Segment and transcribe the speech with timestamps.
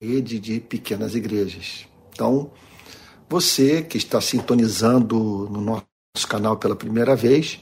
[0.00, 1.86] rede de pequenas igrejas.
[2.12, 2.52] Então,
[3.28, 7.58] você que está sintonizando no nosso canal pela primeira vez,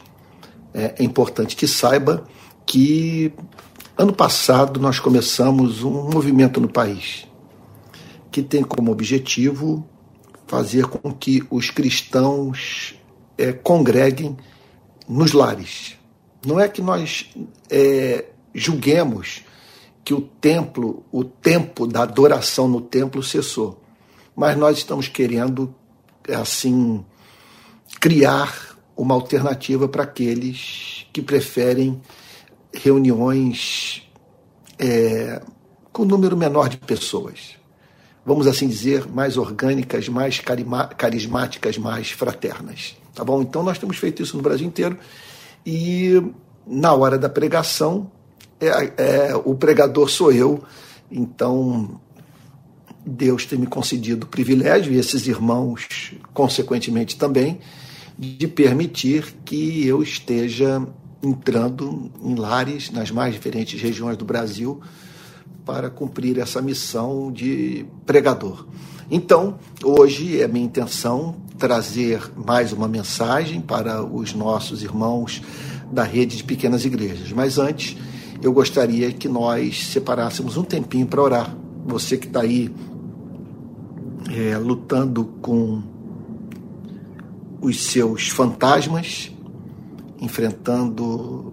[0.74, 2.26] é importante que saiba
[2.66, 3.32] que
[3.96, 7.26] ano passado nós começamos um movimento no país
[8.30, 9.88] que tem como objetivo
[10.46, 12.94] fazer com que os cristãos
[13.38, 14.36] é, congreguem
[15.08, 15.96] nos lares.
[16.44, 17.30] Não é que nós
[17.70, 19.42] é, julguemos
[20.06, 23.82] que o templo, o tempo da adoração no templo cessou,
[24.36, 25.74] mas nós estamos querendo
[26.32, 27.04] assim
[28.00, 32.00] criar uma alternativa para aqueles que preferem
[32.72, 34.08] reuniões
[34.78, 35.42] é,
[35.92, 37.56] com um número menor de pessoas.
[38.24, 40.40] Vamos assim dizer, mais orgânicas, mais
[40.96, 42.94] carismáticas, mais fraternas.
[43.12, 43.42] Tá bom?
[43.42, 44.96] Então nós temos feito isso no Brasil inteiro
[45.66, 46.22] e
[46.64, 48.12] na hora da pregação
[48.60, 50.62] é, é, o pregador sou eu.
[51.10, 52.00] Então
[53.04, 57.60] Deus tem me concedido o privilégio e esses irmãos, consequentemente também,
[58.18, 60.84] de permitir que eu esteja
[61.22, 64.80] entrando em lares nas mais diferentes regiões do Brasil
[65.64, 68.66] para cumprir essa missão de pregador.
[69.10, 75.42] Então, hoje é minha intenção trazer mais uma mensagem para os nossos irmãos
[75.90, 77.32] da rede de pequenas igrejas.
[77.32, 77.96] Mas antes,
[78.42, 81.56] eu gostaria que nós separássemos um tempinho para orar.
[81.86, 82.72] Você que está aí
[84.30, 85.82] é, lutando com
[87.60, 89.32] os seus fantasmas,
[90.20, 91.52] enfrentando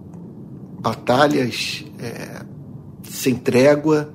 [0.80, 2.44] batalhas é,
[3.02, 4.12] sem trégua,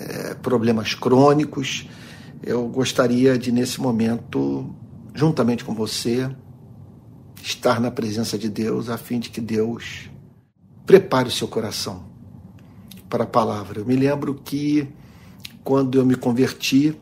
[0.00, 1.88] é, problemas crônicos.
[2.42, 4.74] Eu gostaria de, nesse momento,
[5.14, 6.28] juntamente com você,
[7.42, 10.10] estar na presença de Deus, a fim de que Deus
[10.86, 12.04] prepare o seu coração
[13.08, 13.80] para a palavra.
[13.80, 14.88] Eu me lembro que,
[15.62, 16.96] quando eu me converti,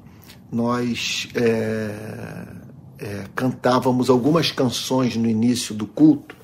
[0.50, 2.46] nós é,
[2.98, 6.36] é, cantávamos algumas canções no início do culto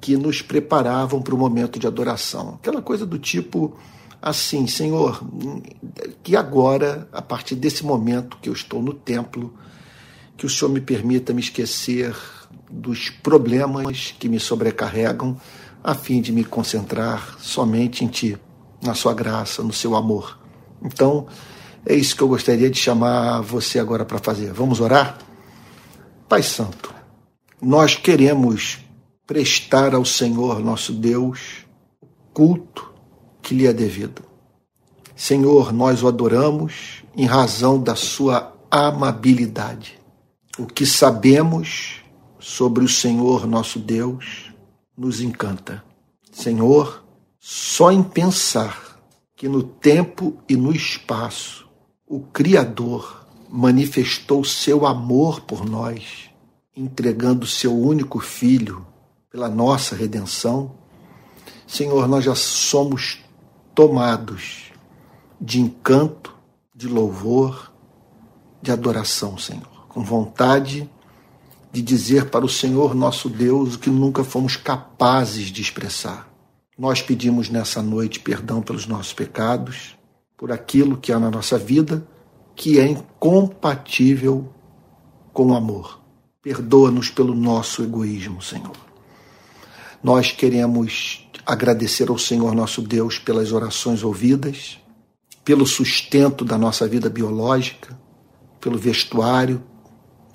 [0.00, 2.54] que nos preparavam para o momento de adoração.
[2.60, 3.76] Aquela coisa do tipo
[4.20, 5.22] assim, Senhor,
[6.22, 9.54] que agora, a partir desse momento que eu estou no templo,
[10.36, 12.14] que o Senhor me permita me esquecer
[12.70, 15.36] dos problemas que me sobrecarregam,
[15.88, 18.38] a fim de me concentrar somente em Ti,
[18.82, 20.38] na Sua graça, no Seu amor.
[20.82, 21.26] Então,
[21.86, 24.52] é isso que eu gostaria de chamar você agora para fazer.
[24.52, 25.16] Vamos orar?
[26.28, 26.94] Pai Santo,
[27.58, 28.80] nós queremos
[29.26, 31.64] prestar ao Senhor nosso Deus
[32.02, 32.92] o culto
[33.40, 34.22] que lhe é devido.
[35.16, 39.98] Senhor, nós o adoramos em razão da sua amabilidade.
[40.58, 42.02] O que sabemos
[42.38, 44.47] sobre o Senhor nosso Deus
[44.98, 45.84] nos encanta.
[46.32, 47.04] Senhor,
[47.38, 49.00] só em pensar
[49.36, 51.68] que no tempo e no espaço
[52.04, 56.28] o Criador manifestou seu amor por nós,
[56.76, 58.84] entregando seu único filho
[59.30, 60.74] pela nossa redenção,
[61.66, 63.20] Senhor, nós já somos
[63.74, 64.72] tomados
[65.40, 66.34] de encanto,
[66.74, 67.72] de louvor,
[68.60, 70.90] de adoração, Senhor, com vontade
[71.72, 76.28] de dizer para o Senhor nosso Deus o que nunca fomos capazes de expressar.
[76.78, 79.96] Nós pedimos nessa noite perdão pelos nossos pecados,
[80.36, 82.06] por aquilo que há na nossa vida
[82.54, 84.52] que é incompatível
[85.32, 86.00] com o amor.
[86.42, 88.76] Perdoa-nos pelo nosso egoísmo, Senhor.
[90.02, 94.78] Nós queremos agradecer ao Senhor nosso Deus pelas orações ouvidas,
[95.44, 97.98] pelo sustento da nossa vida biológica,
[98.60, 99.62] pelo vestuário,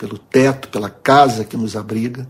[0.04, 2.30] pelo teto, pela casa que nos abriga.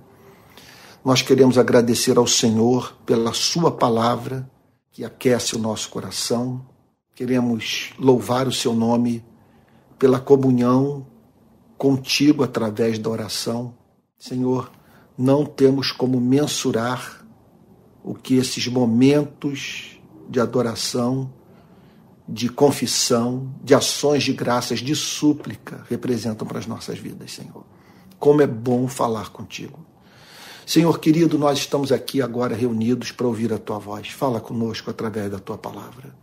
[1.04, 4.48] Nós queremos agradecer ao Senhor pela Sua palavra
[4.92, 6.64] que aquece o nosso coração.
[7.16, 9.26] Queremos louvar o Seu nome
[9.98, 11.08] pela comunhão
[11.76, 13.74] contigo através da oração.
[14.20, 14.72] Senhor,
[15.18, 17.26] não temos como mensurar
[18.04, 21.34] o que esses momentos de adoração,
[22.28, 27.66] de confissão, de ações de graças, de súplica representam para as nossas vidas, Senhor.
[28.24, 29.86] Como é bom falar contigo.
[30.66, 34.08] Senhor querido, nós estamos aqui agora reunidos para ouvir a tua voz.
[34.12, 36.16] Fala conosco através da tua palavra.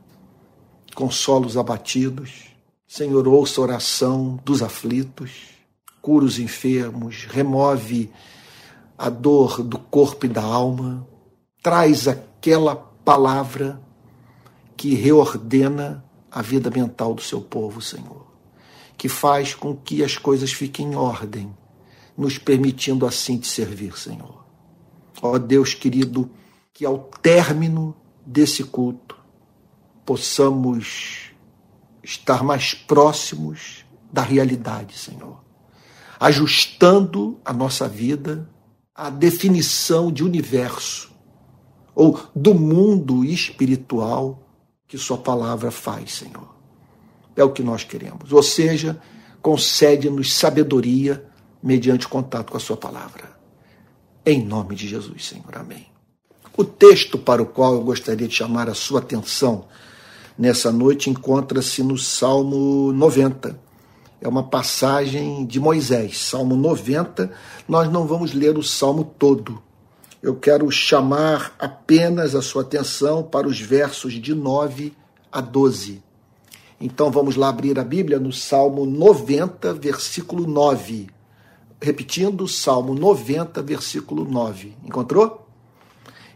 [0.94, 2.44] Consola os abatidos.
[2.88, 5.48] Senhor, ouça a oração dos aflitos.
[6.00, 7.26] Cura os enfermos.
[7.28, 8.10] Remove
[8.96, 11.06] a dor do corpo e da alma
[11.62, 13.78] traz aquela palavra
[14.74, 16.02] que reordena
[16.32, 18.24] a vida mental do seu povo, Senhor,
[18.96, 21.54] que faz com que as coisas fiquem em ordem,
[22.20, 24.44] nos permitindo assim te servir, Senhor.
[25.22, 26.30] Ó Deus querido,
[26.70, 27.96] que ao término
[28.26, 29.16] desse culto
[30.04, 31.30] possamos
[32.02, 35.42] estar mais próximos da realidade, Senhor,
[36.18, 38.46] ajustando a nossa vida
[38.94, 41.10] à definição de universo
[41.94, 44.46] ou do mundo espiritual
[44.86, 46.54] que Sua palavra faz, Senhor.
[47.34, 48.30] É o que nós queremos.
[48.30, 49.00] Ou seja,
[49.40, 51.29] concede-nos sabedoria
[51.62, 53.38] mediante contato com a Sua palavra.
[54.24, 55.56] Em nome de Jesus, Senhor.
[55.56, 55.86] Amém.
[56.56, 59.66] O texto para o qual eu gostaria de chamar a sua atenção
[60.36, 63.58] nessa noite encontra-se no Salmo 90.
[64.20, 67.32] É uma passagem de Moisés, Salmo 90.
[67.66, 69.62] Nós não vamos ler o salmo todo.
[70.22, 74.92] Eu quero chamar apenas a sua atenção para os versos de 9
[75.32, 76.02] a 12.
[76.78, 81.08] Então vamos lá abrir a Bíblia no Salmo 90, versículo 9.
[81.82, 84.76] Repetindo, Salmo 90, versículo 9.
[84.84, 85.48] Encontrou?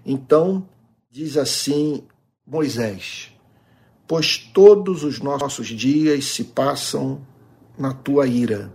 [0.04, 0.66] Então,
[1.10, 2.02] diz assim
[2.46, 3.30] Moisés:
[4.08, 7.20] Pois todos os nossos dias se passam
[7.78, 8.72] na tua ira.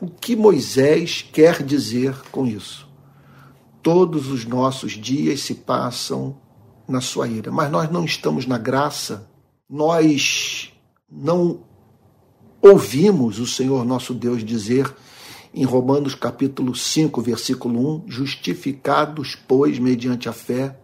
[0.00, 2.88] O que Moisés quer dizer com isso?
[3.82, 6.36] Todos os nossos dias se passam
[6.88, 9.30] na sua ira, mas nós não estamos na graça,
[9.68, 10.72] nós
[11.08, 11.60] não
[12.60, 14.92] ouvimos o Senhor nosso Deus dizer
[15.52, 20.78] em Romanos capítulo 5, versículo 1, justificados, pois, mediante a fé,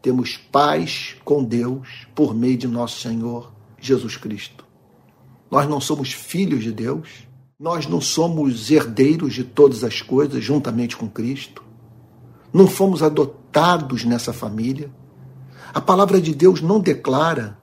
[0.00, 4.64] temos paz com Deus por meio de nosso Senhor Jesus Cristo.
[5.48, 7.28] Nós não somos filhos de Deus,
[7.58, 11.62] nós não somos herdeiros de todas as coisas juntamente com Cristo,
[12.52, 14.92] não fomos adotados nessa família.
[15.72, 17.58] A palavra de Deus não declara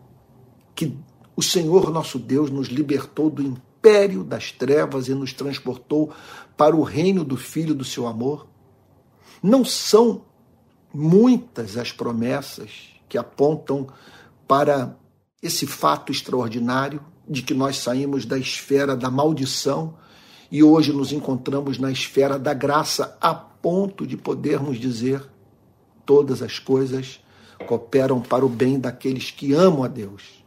[0.74, 0.98] que
[1.36, 6.12] o Senhor nosso Deus nos libertou do império das trevas e nos transportou
[6.58, 8.46] para o reino do Filho do seu amor.
[9.42, 10.24] Não são
[10.94, 13.88] muitas as promessas que apontam
[14.46, 14.98] para
[15.42, 19.96] esse fato extraordinário de que nós saímos da esfera da maldição
[20.52, 25.24] e hoje nos encontramos na esfera da graça, a ponto de podermos dizer:
[26.06, 27.22] todas as coisas
[27.68, 30.39] cooperam para o bem daqueles que amam a Deus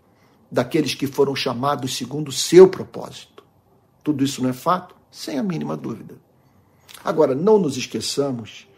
[0.53, 3.43] daqueles que foram chamados segundo o seu propósito.
[4.05, 4.95] Tudo isso não é fato?
[5.11, 6.17] Sem a mínima dúvida.
[7.03, 8.69] Agora, não nos esqueçamos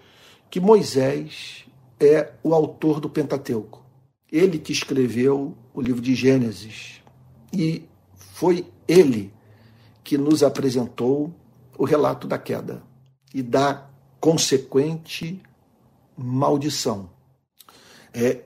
[0.48, 1.64] que Moisés
[1.98, 3.84] é o autor do Pentateuco.
[4.30, 7.00] Ele que escreveu o livro de Gênesis.
[7.52, 7.84] E
[8.16, 9.32] foi ele
[10.04, 11.34] que nos apresentou
[11.76, 12.82] o relato da queda
[13.34, 13.88] e da
[14.20, 15.42] consequente
[16.16, 17.10] maldição,
[18.12, 18.42] é,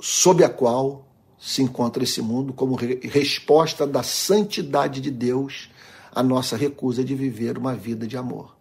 [0.00, 1.07] sob a qual
[1.38, 5.70] se encontra esse mundo como re resposta da santidade de Deus
[6.12, 8.56] à nossa recusa de viver uma vida de amor.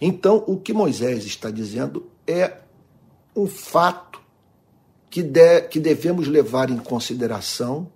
[0.00, 2.58] Então, o que Moisés está dizendo é
[3.36, 4.20] um fato
[5.10, 7.90] que, de, que devemos levar em consideração,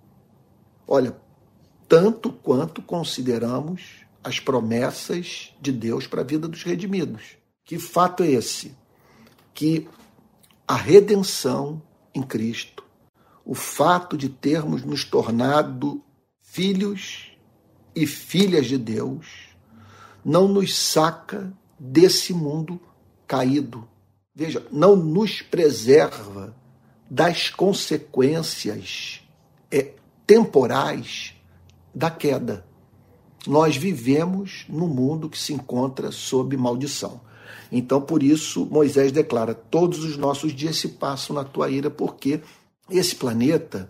[0.87, 1.15] olha,
[1.87, 7.37] tanto quanto consideramos as promessas de Deus para a vida dos redimidos.
[7.65, 8.75] Que fato é esse?
[9.53, 9.87] Que
[10.67, 11.81] a redenção
[12.13, 12.82] em Cristo
[13.45, 16.01] o fato de termos nos tornado
[16.41, 17.31] filhos
[17.95, 19.53] e filhas de Deus
[20.23, 22.79] não nos saca desse mundo
[23.27, 23.87] caído.
[24.33, 26.55] Veja, não nos preserva
[27.09, 29.21] das consequências
[29.69, 29.93] é,
[30.25, 31.35] temporais
[31.93, 32.65] da queda.
[33.45, 37.21] Nós vivemos num mundo que se encontra sob maldição.
[37.71, 42.41] Então, por isso, Moisés declara: todos os nossos dias se passam na tua ira, porque
[42.89, 43.89] esse planeta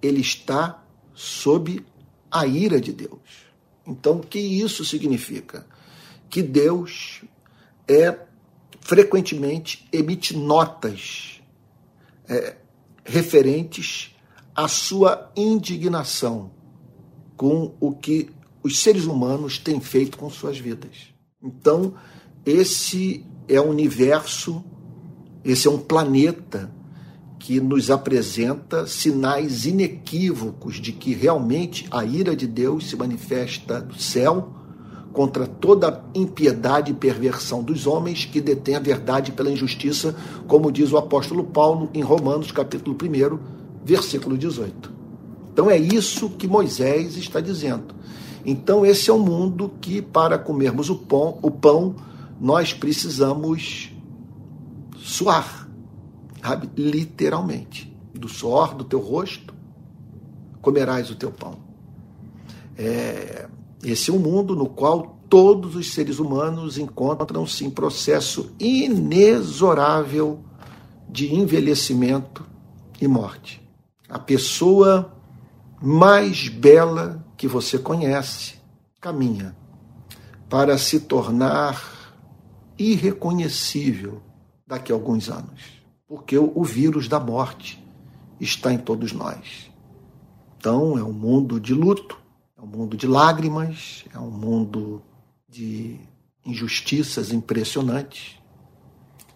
[0.00, 0.82] ele está
[1.14, 1.84] sob
[2.30, 3.50] a ira de Deus.
[3.86, 5.66] Então, o que isso significa?
[6.28, 7.22] Que Deus
[7.88, 8.18] é
[8.80, 11.40] frequentemente emite notas
[12.28, 12.56] é,
[13.04, 14.14] referentes
[14.54, 16.52] à sua indignação
[17.36, 18.30] com o que
[18.62, 21.12] os seres humanos têm feito com suas vidas.
[21.42, 21.94] Então,
[22.44, 24.64] esse é um universo,
[25.44, 26.72] esse é um planeta
[27.40, 33.98] que nos apresenta sinais inequívocos de que realmente a ira de Deus se manifesta do
[34.00, 34.50] céu
[35.10, 40.14] contra toda impiedade e perversão dos homens que detêm a verdade pela injustiça,
[40.46, 43.38] como diz o apóstolo Paulo em Romanos capítulo 1,
[43.84, 44.92] versículo 18.
[45.50, 47.94] Então é isso que Moisés está dizendo.
[48.44, 51.96] Então esse é um mundo que para comermos o pão, o pão
[52.38, 53.90] nós precisamos
[54.98, 55.69] suar
[56.76, 57.90] Literalmente.
[58.14, 59.54] Do suor do teu rosto
[60.60, 61.58] comerás o teu pão.
[62.76, 63.48] É,
[63.82, 70.40] esse é um mundo no qual todos os seres humanos encontram-se em processo inexorável
[71.08, 72.44] de envelhecimento
[73.00, 73.62] e morte.
[74.08, 75.14] A pessoa
[75.80, 78.56] mais bela que você conhece,
[79.00, 79.56] caminha
[80.48, 82.12] para se tornar
[82.76, 84.20] irreconhecível
[84.66, 85.79] daqui a alguns anos,
[86.10, 87.80] porque o vírus da morte
[88.40, 89.70] está em todos nós.
[90.58, 92.18] Então, é um mundo de luto,
[92.58, 95.00] é um mundo de lágrimas, é um mundo
[95.48, 96.00] de
[96.44, 98.34] injustiças impressionantes.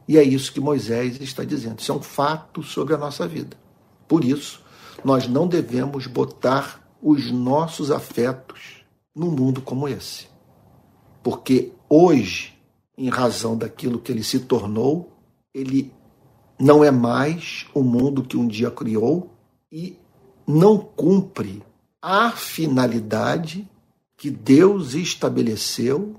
[0.08, 1.78] E é isso que Moisés está dizendo.
[1.78, 3.56] Isso é um fato sobre a nossa vida.
[4.08, 4.60] Por isso,
[5.04, 10.26] nós não devemos botar os nossos afetos num mundo como esse.
[11.22, 12.58] Porque hoje,
[12.98, 15.16] em razão daquilo que ele se tornou,
[15.54, 15.92] ele
[16.58, 19.30] não é mais o mundo que um dia criou
[19.70, 19.98] e
[20.46, 21.62] não cumpre
[22.00, 23.68] a finalidade
[24.16, 26.14] que Deus estabeleceu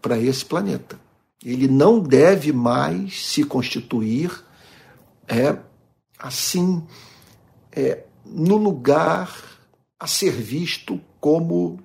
[0.00, 0.98] para esse planeta.
[1.44, 4.44] Ele não deve mais se constituir
[5.26, 5.58] é,
[6.18, 6.86] assim
[7.72, 9.34] é, no lugar
[9.98, 11.78] a ser visto como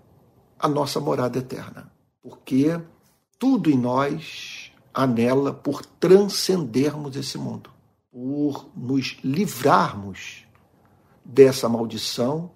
[0.58, 1.92] a nossa morada eterna.
[2.22, 2.80] Porque
[3.38, 4.55] tudo em nós
[4.96, 7.70] anela por transcendermos esse mundo,
[8.10, 10.46] por nos livrarmos
[11.24, 12.52] dessa maldição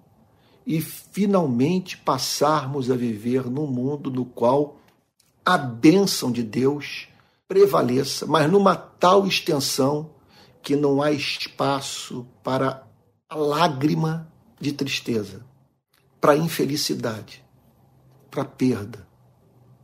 [0.66, 4.78] e finalmente passarmos a viver num mundo no qual
[5.44, 7.08] a bênção de Deus
[7.46, 10.10] prevaleça, mas numa tal extensão
[10.62, 12.86] que não há espaço para
[13.28, 15.44] a lágrima de tristeza,
[16.20, 17.44] para a infelicidade,
[18.30, 19.06] para a perda,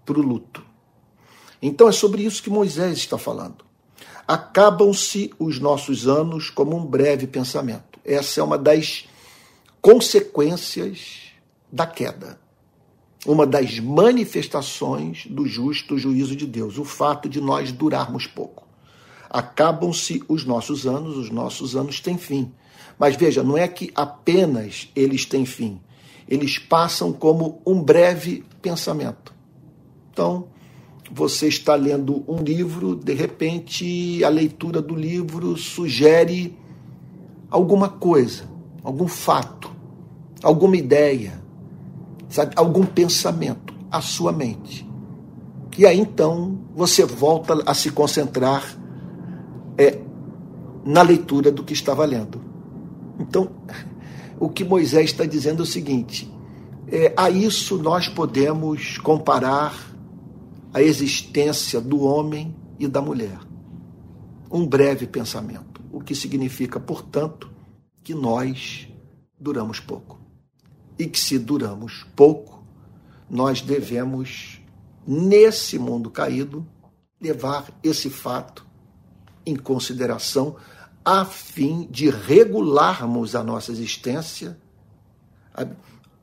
[0.04, 0.65] para o luto.
[1.60, 3.64] Então é sobre isso que Moisés está falando.
[4.26, 7.98] Acabam-se os nossos anos como um breve pensamento.
[8.04, 9.08] Essa é uma das
[9.80, 11.32] consequências
[11.70, 12.40] da queda.
[13.24, 18.66] Uma das manifestações do justo juízo de Deus, o fato de nós durarmos pouco.
[19.28, 22.52] Acabam-se os nossos anos, os nossos anos têm fim.
[22.98, 25.80] Mas veja, não é que apenas eles têm fim,
[26.28, 29.34] eles passam como um breve pensamento.
[30.12, 30.48] Então,
[31.10, 36.56] você está lendo um livro, de repente a leitura do livro sugere
[37.50, 38.44] alguma coisa,
[38.82, 39.70] algum fato,
[40.42, 41.40] alguma ideia,
[42.28, 44.86] sabe, algum pensamento à sua mente.
[45.78, 48.76] E aí então você volta a se concentrar
[49.78, 49.98] é,
[50.84, 52.40] na leitura do que estava lendo.
[53.18, 53.50] Então,
[54.38, 56.32] o que Moisés está dizendo é o seguinte:
[56.88, 59.95] é, a isso nós podemos comparar
[60.76, 63.38] a existência do homem e da mulher.
[64.50, 67.50] Um breve pensamento, o que significa, portanto,
[68.04, 68.86] que nós
[69.40, 70.20] duramos pouco.
[70.98, 72.62] E que se duramos pouco,
[73.30, 74.60] nós devemos,
[75.06, 76.68] nesse mundo caído,
[77.18, 78.66] levar esse fato
[79.46, 80.56] em consideração
[81.02, 84.60] a fim de regularmos a nossa existência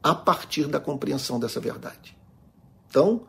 [0.04, 2.16] a partir da compreensão dessa verdade.
[2.88, 3.26] Então,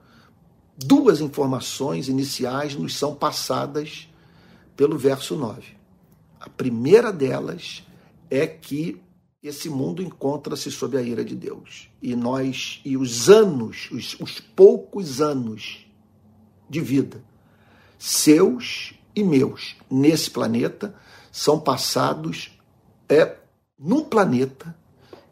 [0.77, 4.09] duas informações iniciais nos são passadas
[4.77, 5.63] pelo verso 9.
[6.41, 7.83] A primeira delas
[8.31, 9.01] é que
[9.43, 11.89] esse mundo encontra-se sob a ira de Deus.
[12.03, 15.87] E nós, e os anos, os, os poucos anos
[16.69, 17.23] de vida,
[17.99, 20.95] seus e meus, nesse planeta,
[21.31, 22.59] são passados
[23.09, 23.37] é,
[23.79, 24.77] num planeta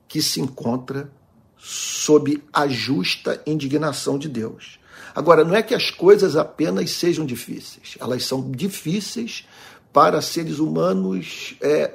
[0.06, 1.10] que se encontra
[1.56, 4.78] sob a justa indignação de Deus.
[5.14, 9.46] Agora, não é que as coisas apenas sejam difíceis, elas são difíceis
[9.92, 11.94] para seres humanos é,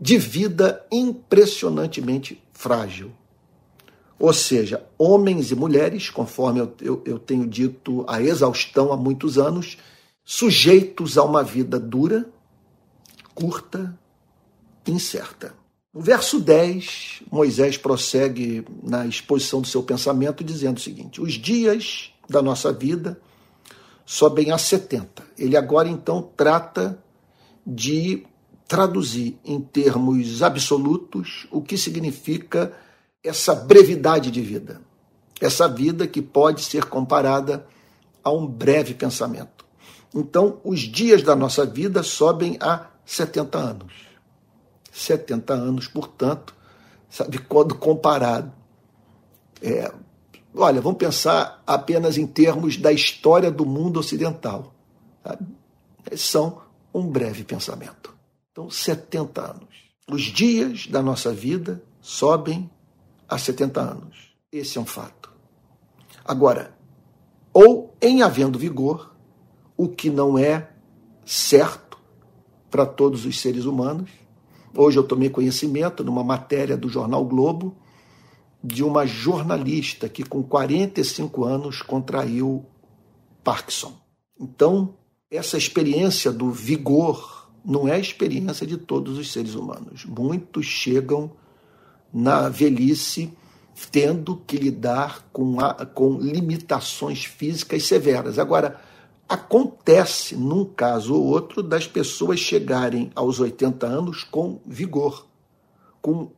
[0.00, 3.12] de vida impressionantemente frágil.
[4.18, 9.38] Ou seja, homens e mulheres, conforme eu, eu, eu tenho dito a exaustão há muitos
[9.38, 9.76] anos,
[10.24, 12.26] sujeitos a uma vida dura,
[13.34, 13.96] curta,
[14.86, 15.54] incerta.
[15.96, 22.12] No verso 10, Moisés prossegue na exposição do seu pensamento, dizendo o seguinte: Os dias
[22.28, 23.18] da nossa vida
[24.04, 25.24] sobem a 70.
[25.38, 27.02] Ele agora então trata
[27.66, 28.26] de
[28.68, 32.74] traduzir em termos absolutos o que significa
[33.24, 34.82] essa brevidade de vida.
[35.40, 37.66] Essa vida que pode ser comparada
[38.22, 39.64] a um breve pensamento.
[40.14, 44.05] Então, os dias da nossa vida sobem a 70 anos.
[44.96, 46.54] 70 anos, portanto,
[47.10, 48.52] sabe, quando comparado.
[49.62, 49.92] É,
[50.54, 54.74] olha, vamos pensar apenas em termos da história do mundo ocidental.
[55.22, 55.46] Sabe?
[56.16, 56.62] São
[56.94, 58.14] um breve pensamento.
[58.52, 59.86] Então, 70 anos.
[60.10, 62.70] Os dias da nossa vida sobem
[63.28, 64.34] a 70 anos.
[64.50, 65.30] Esse é um fato.
[66.24, 66.74] Agora,
[67.52, 69.14] ou em havendo vigor,
[69.76, 70.70] o que não é
[71.24, 71.86] certo
[72.70, 74.10] para todos os seres humanos.
[74.76, 77.76] Hoje eu tomei conhecimento numa matéria do jornal Globo
[78.62, 82.64] de uma jornalista que, com 45 anos, contraiu
[83.42, 83.94] Parkinson.
[84.38, 84.94] Então,
[85.30, 90.04] essa experiência do vigor não é a experiência de todos os seres humanos.
[90.04, 91.32] Muitos chegam
[92.12, 93.32] na velhice
[93.90, 98.38] tendo que lidar com, a, com limitações físicas severas.
[98.38, 98.80] Agora,
[99.28, 105.26] acontece, num caso ou outro, das pessoas chegarem aos 80 anos com vigor,
[106.00, 106.30] com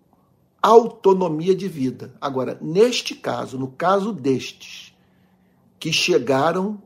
[0.62, 2.14] autonomia de vida.
[2.21, 4.95] Agora, neste caso, no caso destes,
[5.78, 6.83] que chegaram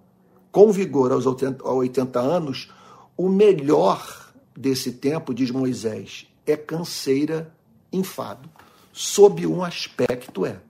[0.50, 2.70] com vigor aos 80, aos 80 anos,
[3.16, 7.54] o melhor desse tempo, diz Moisés, é canseira,
[7.92, 8.50] enfado
[8.92, 10.60] sob um aspecto é.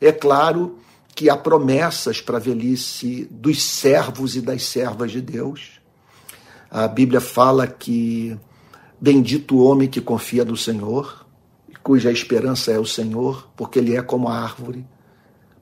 [0.00, 0.78] É claro
[1.18, 5.80] que há promessas para a velhice dos servos e das servas de Deus.
[6.70, 8.38] A Bíblia fala que
[9.00, 11.26] bendito o homem que confia no Senhor,
[11.82, 14.86] cuja esperança é o Senhor, porque ele é como a árvore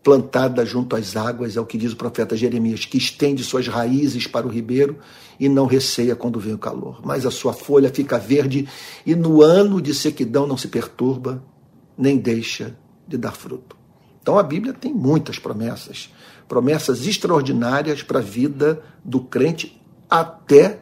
[0.04, 4.26] plantada junto às águas, é o que diz o profeta Jeremias, que estende suas raízes
[4.26, 4.98] para o ribeiro
[5.40, 7.00] e não receia quando vem o calor.
[7.02, 8.68] Mas a sua folha fica verde
[9.06, 11.42] e no ano de sequidão não se perturba,
[11.96, 12.76] nem deixa
[13.08, 13.75] de dar fruto.
[14.26, 16.12] Então a Bíblia tem muitas promessas,
[16.48, 19.80] promessas extraordinárias para a vida do crente
[20.10, 20.80] até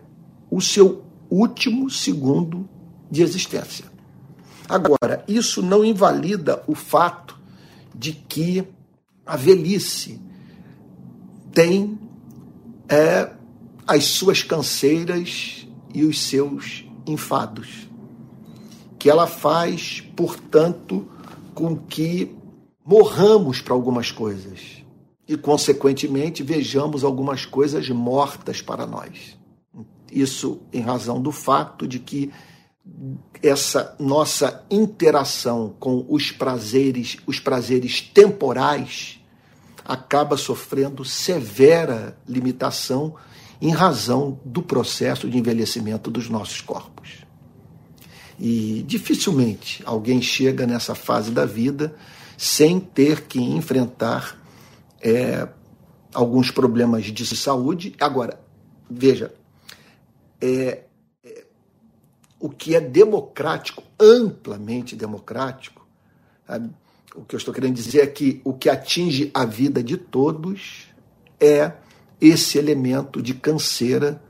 [0.51, 2.67] o seu último segundo
[3.11, 3.85] de existência.
[4.67, 7.39] Agora, isso não invalida o fato
[7.95, 8.67] de que
[9.27, 10.19] a velhice
[11.53, 11.99] tem
[12.89, 13.31] é,
[13.87, 17.91] as suas canseiras e os seus enfados
[18.99, 21.07] que ela faz, portanto,
[21.55, 22.43] com que
[22.85, 24.85] morramos para algumas coisas
[25.27, 29.39] e, consequentemente, vejamos algumas coisas mortas para nós.
[30.13, 32.31] Isso em razão do fato de que
[33.43, 39.19] essa nossa interação com os prazeres, os prazeres temporais,
[39.85, 43.15] acaba sofrendo severa limitação
[43.61, 47.25] em razão do processo de envelhecimento dos nossos corpos.
[48.39, 51.95] E dificilmente alguém chega nessa fase da vida
[52.37, 54.41] sem ter que enfrentar
[55.01, 55.49] é,
[56.13, 57.95] alguns problemas de saúde.
[58.01, 58.41] Agora,
[58.91, 59.35] veja,
[60.41, 60.85] é,
[61.25, 61.45] é,
[62.39, 65.87] o que é democrático, amplamente democrático,
[66.47, 66.71] sabe?
[67.15, 70.89] o que eu estou querendo dizer é que o que atinge a vida de todos
[71.39, 71.73] é
[72.21, 74.21] esse elemento de canseira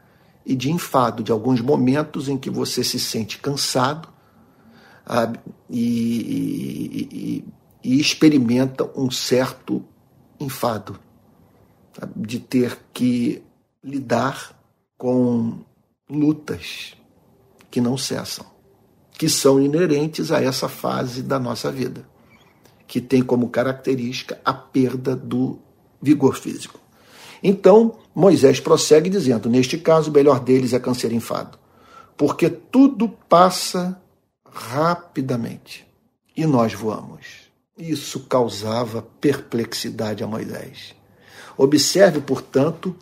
[0.45, 4.09] e de enfado, de alguns momentos em que você se sente cansado
[5.71, 7.45] e, e,
[7.85, 9.85] experimenta um certo
[10.41, 10.99] enfado
[12.17, 13.43] de ter que
[13.83, 14.59] lidar
[14.97, 15.59] com
[16.09, 16.95] lutas
[17.71, 18.47] que não cessam,
[19.13, 22.09] que são inerentes a essa fase da nossa vida,
[22.87, 25.59] que tem como característica a perda do
[26.01, 26.81] vigor físico.
[27.43, 31.59] Então, Moisés prossegue dizendo: Neste caso, o melhor deles é câncer enfado,
[32.17, 34.01] porque tudo passa
[34.51, 35.87] rapidamente
[36.37, 37.44] e nós voamos.
[37.77, 40.95] Isso causava perplexidade a Moisés.
[41.57, 42.97] Observe, portanto,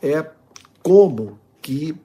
[0.00, 0.30] é
[0.82, 1.96] como que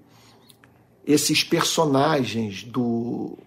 [1.05, 3.37] esses personagens do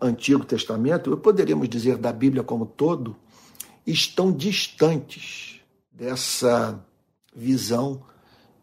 [0.00, 3.16] Antigo Testamento, poderíamos dizer da Bíblia como todo,
[3.86, 5.60] estão distantes
[5.92, 6.84] dessa
[7.34, 8.02] visão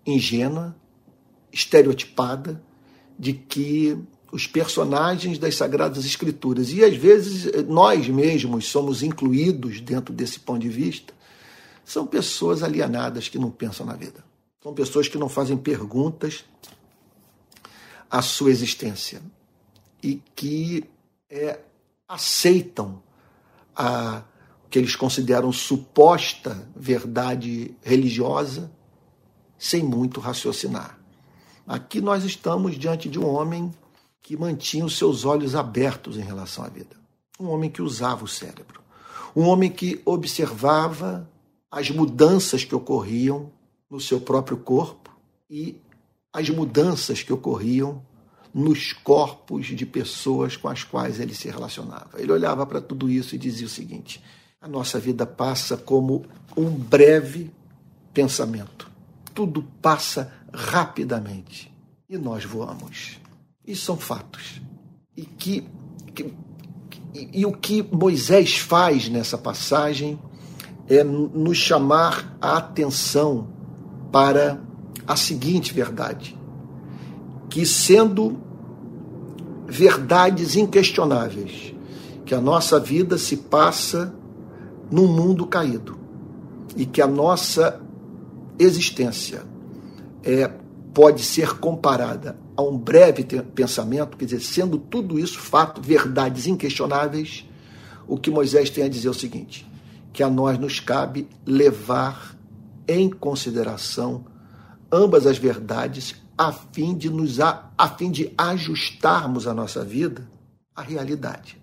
[0.06, 0.76] ingênua,
[1.52, 2.62] estereotipada,
[3.18, 3.98] de que
[4.32, 10.60] os personagens das Sagradas Escrituras, e às vezes nós mesmos somos incluídos dentro desse ponto
[10.60, 11.14] de vista,
[11.86, 14.24] são pessoas alienadas que não pensam na vida.
[14.62, 16.44] São pessoas que não fazem perguntas
[18.10, 19.22] à sua existência
[20.04, 20.84] e que
[21.30, 21.60] é,
[22.08, 23.02] aceitam
[23.76, 24.24] a
[24.70, 28.70] que eles consideram suposta verdade religiosa
[29.58, 31.00] sem muito raciocinar.
[31.66, 33.72] Aqui nós estamos diante de um homem
[34.28, 36.98] que mantinha os seus olhos abertos em relação à vida.
[37.40, 38.82] Um homem que usava o cérebro.
[39.34, 41.26] Um homem que observava
[41.72, 43.50] as mudanças que ocorriam
[43.90, 45.16] no seu próprio corpo
[45.50, 45.80] e
[46.34, 48.04] as mudanças que ocorriam
[48.54, 52.20] nos corpos de pessoas com as quais ele se relacionava.
[52.22, 54.22] Ele olhava para tudo isso e dizia o seguinte:
[54.60, 56.26] a nossa vida passa como
[56.58, 57.50] um breve
[58.14, 58.92] pensamento.
[59.34, 61.74] Tudo passa rapidamente
[62.10, 63.26] e nós voamos.
[63.68, 64.62] Isso são fatos.
[65.16, 65.68] E que,
[66.16, 66.34] que
[67.14, 70.18] e, e o que Moisés faz nessa passagem
[70.88, 73.50] é nos chamar a atenção
[74.10, 74.62] para
[75.06, 76.38] a seguinte verdade:
[77.50, 78.38] que sendo
[79.68, 81.76] verdades inquestionáveis,
[82.26, 84.16] que a nossa vida se passa
[84.90, 85.98] num mundo caído
[86.78, 87.82] e que a nossa
[88.58, 89.44] existência
[90.24, 90.48] é,
[90.94, 97.46] pode ser comparada a um breve pensamento, quer dizer, sendo tudo isso fato, verdades inquestionáveis,
[98.08, 99.70] o que Moisés tem a dizer é o seguinte:
[100.12, 102.36] que a nós nos cabe levar
[102.88, 104.26] em consideração
[104.92, 110.28] ambas as verdades a fim de nos a, a fim de ajustarmos a nossa vida
[110.76, 111.62] à realidade.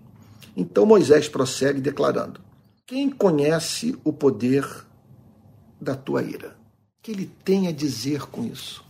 [0.56, 2.40] Então Moisés prossegue declarando:
[2.86, 4.64] Quem conhece o poder
[5.80, 6.56] da tua ira?
[6.98, 8.83] O que ele tem a dizer com isso?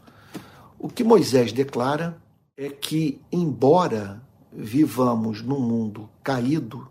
[0.84, 2.20] O que Moisés declara
[2.58, 6.86] é que, embora vivamos num mundo caído,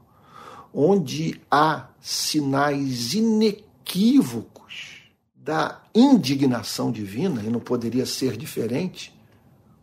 [0.74, 5.04] onde há sinais inequívocos
[5.36, 9.16] da indignação divina, e não poderia ser diferente,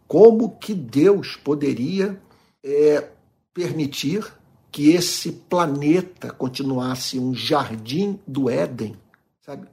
[0.08, 2.20] como que Deus poderia
[2.64, 3.10] é,
[3.54, 4.26] permitir
[4.72, 8.96] que esse planeta continuasse um jardim do Éden,
[9.40, 9.68] sabe?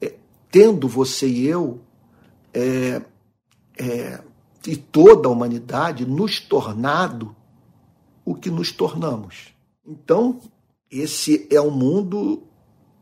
[0.00, 0.14] É,
[0.48, 1.80] tendo você e eu
[2.54, 3.02] é,
[3.78, 4.22] é,
[4.66, 7.34] e toda a humanidade nos tornado
[8.24, 9.52] o que nos tornamos.
[9.84, 10.40] Então,
[10.90, 12.44] esse é um mundo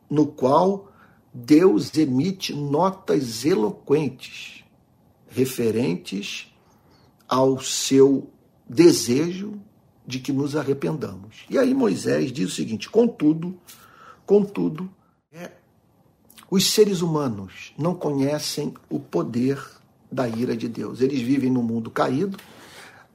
[0.09, 0.91] no qual
[1.33, 4.65] Deus emite notas eloquentes
[5.29, 6.53] referentes
[7.29, 8.31] ao seu
[8.69, 9.61] desejo
[10.07, 11.45] de que nos arrependamos.
[11.49, 13.57] E aí Moisés diz o seguinte: contudo,
[14.27, 14.91] contudo,
[15.31, 15.53] é,
[16.51, 19.80] os seres humanos não conhecem o poder
[20.11, 21.01] da ira de Deus.
[21.01, 22.37] Eles vivem no mundo caído,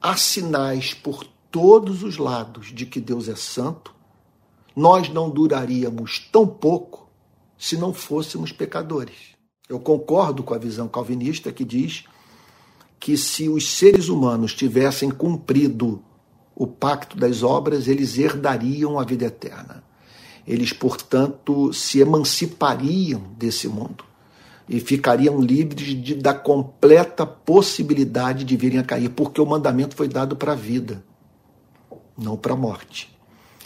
[0.01, 3.93] há sinais por todos os lados de que Deus é santo.
[4.75, 7.09] Nós não duraríamos tão pouco
[7.57, 9.35] se não fôssemos pecadores.
[9.67, 12.05] Eu concordo com a visão calvinista que diz
[12.99, 16.03] que se os seres humanos tivessem cumprido
[16.55, 19.83] o pacto das obras, eles herdariam a vida eterna.
[20.47, 24.05] Eles, portanto, se emancipariam desse mundo
[24.67, 30.07] e ficariam livres de, da completa possibilidade de virem a cair, porque o mandamento foi
[30.07, 31.03] dado para a vida,
[32.17, 33.15] não para a morte.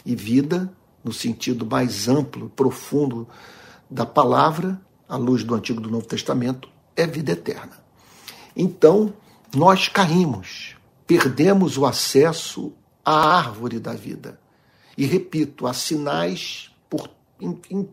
[0.04, 3.26] E vida, no sentido mais amplo, profundo
[3.90, 7.78] da palavra, à luz do Antigo e do Novo Testamento, é vida eterna.
[8.54, 9.12] Então,
[9.54, 12.72] nós caímos, perdemos o acesso
[13.04, 14.38] à árvore da vida.
[14.98, 17.08] E repito, há sinais por,
[17.40, 17.88] em, em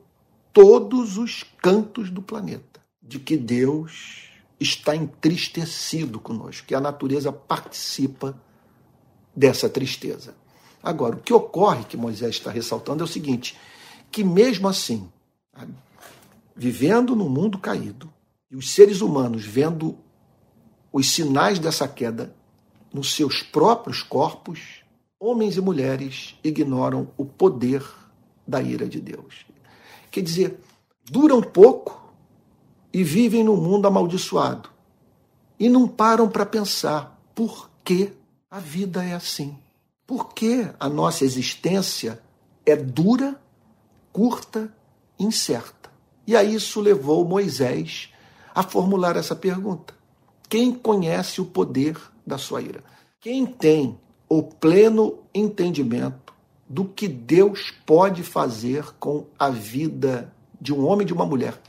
[0.51, 2.76] todos os cantos do planeta
[3.07, 8.39] de que Deus está entristecido conosco, que a natureza participa
[9.35, 10.35] dessa tristeza.
[10.81, 13.57] Agora, o que ocorre, que Moisés está ressaltando, é o seguinte:
[14.11, 15.09] que mesmo assim,
[16.55, 18.11] vivendo no mundo caído,
[18.49, 19.97] e os seres humanos vendo
[20.91, 22.35] os sinais dessa queda
[22.93, 24.83] nos seus próprios corpos,
[25.19, 27.83] homens e mulheres ignoram o poder
[28.47, 29.45] da ira de Deus.
[30.09, 30.59] Quer dizer,
[31.03, 32.06] duram pouco,
[32.93, 34.69] e vivem no mundo amaldiçoado.
[35.59, 38.13] E não param para pensar por que
[38.49, 39.57] a vida é assim.
[40.05, 42.21] Por que a nossa existência
[42.65, 43.39] é dura,
[44.11, 44.73] curta,
[45.19, 45.91] incerta?
[46.25, 48.13] E a isso levou Moisés
[48.53, 49.93] a formular essa pergunta:
[50.49, 52.83] Quem conhece o poder da sua ira?
[53.19, 56.33] Quem tem o pleno entendimento
[56.69, 61.59] do que Deus pode fazer com a vida de um homem e de uma mulher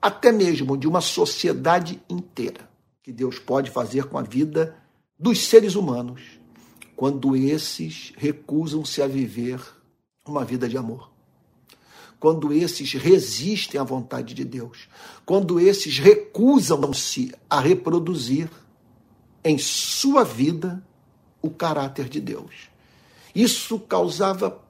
[0.00, 2.68] até mesmo de uma sociedade inteira,
[3.02, 4.76] que Deus pode fazer com a vida
[5.18, 6.22] dos seres humanos
[6.96, 9.60] quando esses recusam-se a viver
[10.26, 11.10] uma vida de amor.
[12.18, 14.88] Quando esses resistem à vontade de Deus,
[15.24, 18.50] quando esses recusam-se a reproduzir
[19.42, 20.84] em sua vida
[21.40, 22.68] o caráter de Deus.
[23.34, 24.62] Isso causava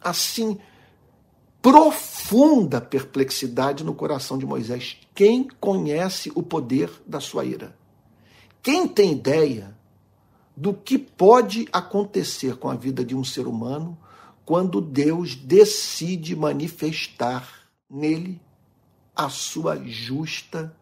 [0.00, 0.58] assim
[1.62, 4.98] profunda perplexidade no coração de Moisés.
[5.14, 7.78] Quem conhece o poder da sua ira?
[8.60, 9.78] Quem tem ideia
[10.56, 13.96] do que pode acontecer com a vida de um ser humano
[14.44, 17.48] quando Deus decide manifestar
[17.88, 18.40] nele
[19.14, 20.76] a sua justa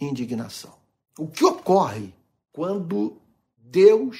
[0.00, 0.74] indignação?
[1.16, 2.12] O que ocorre
[2.52, 3.18] quando
[3.56, 4.18] Deus,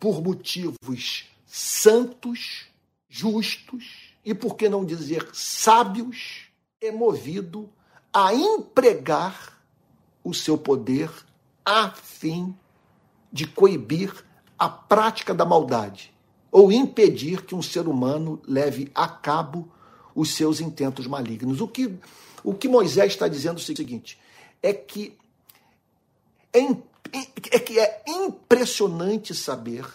[0.00, 2.66] por motivos santos,
[3.08, 6.50] justos, e por que não dizer sábios,
[6.82, 7.66] é movido
[8.12, 9.58] a empregar
[10.22, 11.10] o seu poder
[11.64, 12.54] a fim
[13.32, 14.12] de coibir
[14.58, 16.12] a prática da maldade
[16.52, 19.72] ou impedir que um ser humano leve a cabo
[20.14, 21.62] os seus intentos malignos.
[21.62, 21.98] O que,
[22.44, 24.20] o que Moisés está dizendo é o seguinte:
[24.62, 25.16] é que
[26.52, 26.58] é,
[27.50, 29.86] é que é impressionante saber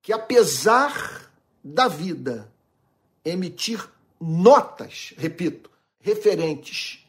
[0.00, 1.28] que, apesar
[1.64, 2.52] da vida
[3.24, 3.88] emitir
[4.20, 7.04] notas, repito, referentes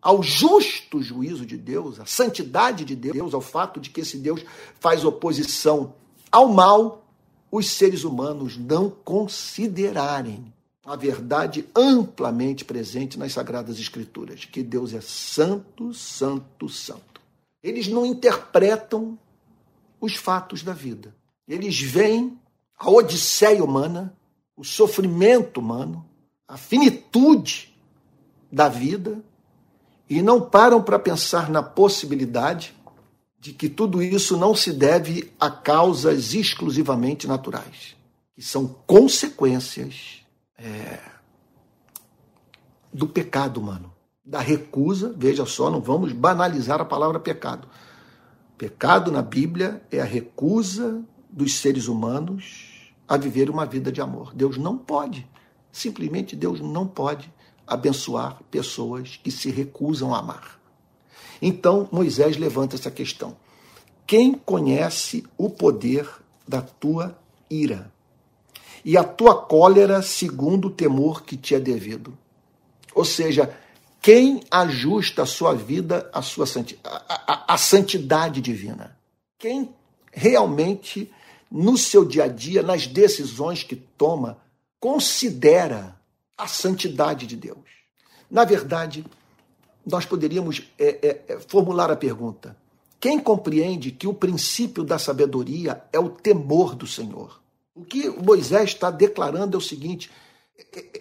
[0.00, 4.44] ao justo juízo de Deus, à santidade de Deus, ao fato de que esse Deus
[4.78, 5.94] faz oposição
[6.30, 7.06] ao mal,
[7.50, 10.52] os seres humanos não considerarem
[10.84, 17.22] a verdade amplamente presente nas Sagradas Escrituras, que Deus é santo, santo, santo.
[17.62, 19.18] Eles não interpretam
[19.98, 21.14] os fatos da vida.
[21.48, 22.38] Eles veem
[22.78, 24.14] a odisseia humana,
[24.56, 26.04] o sofrimento humano,
[26.46, 27.74] a finitude
[28.50, 29.22] da vida
[30.08, 32.74] e não param para pensar na possibilidade
[33.38, 37.96] de que tudo isso não se deve a causas exclusivamente naturais,
[38.34, 40.24] que são consequências
[40.56, 41.00] é,
[42.92, 43.92] do pecado humano,
[44.24, 45.14] da recusa.
[45.16, 47.68] Veja só, não vamos banalizar a palavra pecado.
[48.56, 52.73] Pecado na Bíblia é a recusa dos seres humanos
[53.08, 54.34] a viver uma vida de amor.
[54.34, 55.26] Deus não pode,
[55.70, 57.32] simplesmente Deus não pode
[57.66, 60.60] abençoar pessoas que se recusam a amar.
[61.40, 63.36] Então Moisés levanta essa questão.
[64.06, 66.08] Quem conhece o poder
[66.46, 67.18] da tua
[67.50, 67.92] ira
[68.84, 72.16] e a tua cólera segundo o temor que te é devido?
[72.94, 73.56] Ou seja,
[74.00, 76.46] quem ajusta a sua vida à sua
[77.56, 78.96] santidade, divina?
[79.38, 79.74] Quem
[80.12, 81.10] realmente,
[81.50, 84.38] no seu dia a dia, nas decisões que toma,
[84.80, 85.98] considera
[86.36, 87.58] a santidade de Deus?
[88.30, 89.04] Na verdade,
[89.86, 92.56] nós poderíamos é, é, é, formular a pergunta:
[92.98, 97.40] quem compreende que o princípio da sabedoria é o temor do Senhor?
[97.74, 100.10] O que Moisés está declarando é o seguinte:
[100.58, 101.00] é,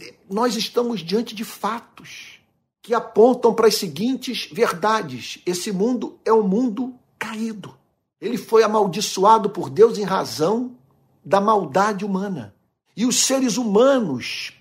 [0.00, 2.40] é, nós estamos diante de fatos
[2.82, 7.76] que apontam para as seguintes verdades: esse mundo é um mundo caído.
[8.20, 10.76] Ele foi amaldiçoado por Deus em razão
[11.24, 12.54] da maldade humana.
[12.96, 14.52] E os seres humanos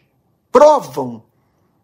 [0.51, 1.23] provam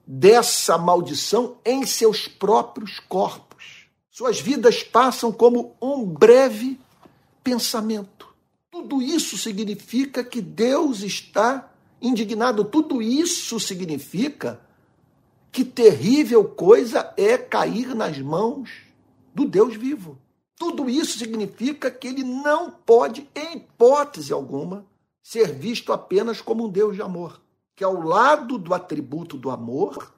[0.06, 3.88] dessa maldição em seus próprios corpos.
[4.10, 6.80] Suas vidas passam como um breve
[7.44, 8.28] pensamento.
[8.70, 12.66] Tudo isso significa que Deus está indignado.
[12.66, 14.60] Tudo isso significa
[15.52, 18.70] que terrível coisa é cair nas mãos
[19.34, 20.18] do Deus vivo.
[20.62, 24.86] Tudo isso significa que ele não pode, em hipótese alguma,
[25.20, 27.42] ser visto apenas como um Deus de amor.
[27.76, 30.14] Que ao lado do atributo do amor,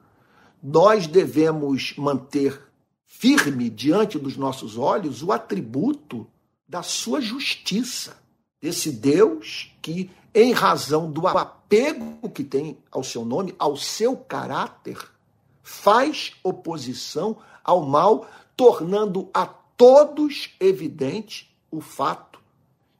[0.62, 2.60] nós devemos manter
[3.06, 6.26] firme diante dos nossos olhos o atributo
[6.68, 8.18] da sua justiça.
[8.60, 14.98] Esse Deus que, em razão do apego que tem ao seu nome, ao seu caráter,
[15.62, 22.38] faz oposição ao mal, tornando a todos evidente o fato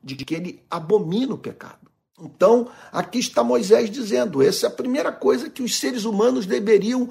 [0.03, 1.91] de que ele abomina o pecado.
[2.21, 7.09] Então, aqui está Moisés dizendo: essa é a primeira coisa que os seres humanos deveriam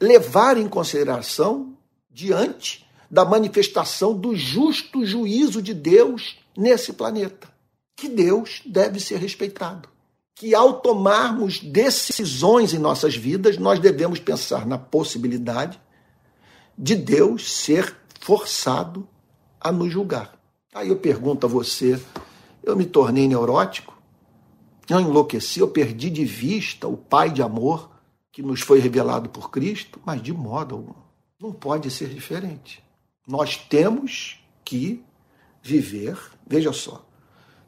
[0.00, 1.76] levar em consideração
[2.10, 7.48] diante da manifestação do justo juízo de Deus nesse planeta.
[7.96, 9.88] Que Deus deve ser respeitado
[10.40, 15.78] que ao tomarmos decisões em nossas vidas, nós devemos pensar na possibilidade
[16.78, 19.08] de Deus ser forçado
[19.60, 20.38] a nos julgar.
[20.72, 22.00] Aí eu pergunto a você:
[22.62, 23.98] eu me tornei neurótico?
[24.88, 25.60] Eu enlouqueci?
[25.60, 27.90] Eu perdi de vista o Pai de amor
[28.32, 30.00] que nos foi revelado por Cristo?
[30.04, 30.94] Mas de modo algum.
[31.40, 32.82] Não pode ser diferente.
[33.26, 35.04] Nós temos que
[35.62, 37.06] viver, veja só,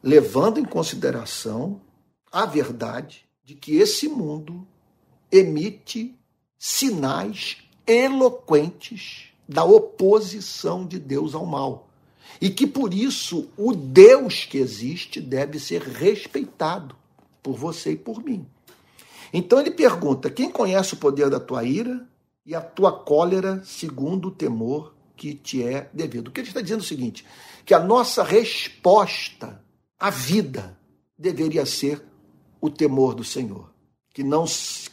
[0.01, 1.81] levando em consideração
[2.31, 4.67] a verdade de que esse mundo
[5.31, 6.15] emite
[6.57, 11.89] sinais eloquentes da oposição de Deus ao mal.
[12.39, 16.95] E que por isso o Deus que existe deve ser respeitado
[17.41, 18.45] por você e por mim.
[19.31, 22.07] Então ele pergunta: quem conhece o poder da tua ira
[22.45, 26.27] e a tua cólera segundo o temor que te é devido?
[26.29, 27.25] O que ele está dizendo é o seguinte:
[27.65, 29.61] que a nossa resposta
[29.99, 30.77] à vida
[31.17, 32.03] deveria ser
[32.59, 33.69] o temor do Senhor,
[34.13, 34.45] que não,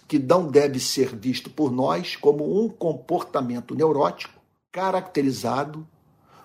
[0.09, 4.40] que não deve ser visto por nós como um comportamento neurótico
[4.73, 5.87] caracterizado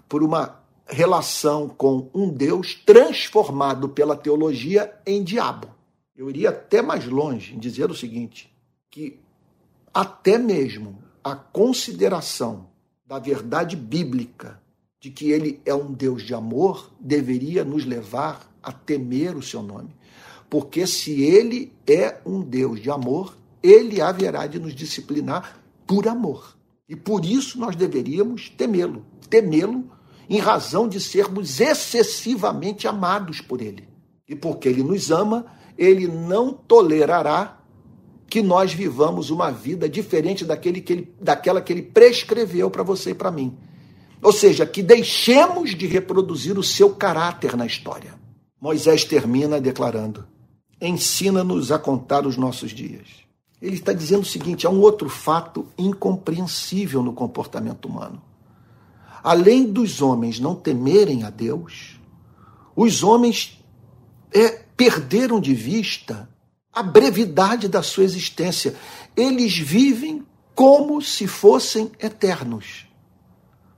[0.07, 5.67] por uma relação com um Deus transformado pela teologia em diabo.
[6.15, 8.53] Eu iria até mais longe em dizer o seguinte:
[8.89, 9.19] que
[9.93, 12.67] até mesmo a consideração
[13.05, 14.61] da verdade bíblica
[14.99, 19.61] de que ele é um Deus de amor deveria nos levar a temer o seu
[19.61, 19.95] nome.
[20.49, 26.55] Porque se ele é um Deus de amor, ele haverá de nos disciplinar por amor.
[26.87, 29.05] E por isso nós deveríamos temê-lo.
[29.29, 29.89] Temê-lo
[30.29, 33.87] em razão de sermos excessivamente amados por ele.
[34.27, 35.45] E porque ele nos ama,
[35.77, 37.59] ele não tolerará
[38.27, 43.11] que nós vivamos uma vida diferente daquele que ele, daquela que ele prescreveu para você
[43.11, 43.55] e para mim.
[44.21, 48.15] Ou seja, que deixemos de reproduzir o seu caráter na história.
[48.59, 50.25] Moisés termina declarando:
[50.81, 53.24] Ensina-nos a contar os nossos dias.
[53.65, 58.21] Ele está dizendo o seguinte: há um outro fato incompreensível no comportamento humano.
[59.23, 61.99] Além dos homens não temerem a Deus,
[62.75, 63.59] os homens
[64.31, 66.29] é, perderam de vista
[66.71, 68.75] a brevidade da sua existência.
[69.17, 70.23] Eles vivem
[70.53, 72.85] como se fossem eternos.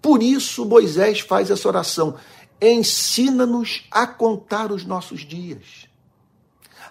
[0.01, 2.15] Por isso, Moisés faz essa oração:
[2.61, 5.86] ensina-nos a contar os nossos dias.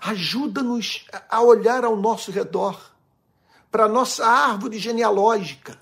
[0.06, 2.80] Ajuda-nos a olhar ao nosso redor,
[3.72, 5.76] para a nossa árvore genealógica,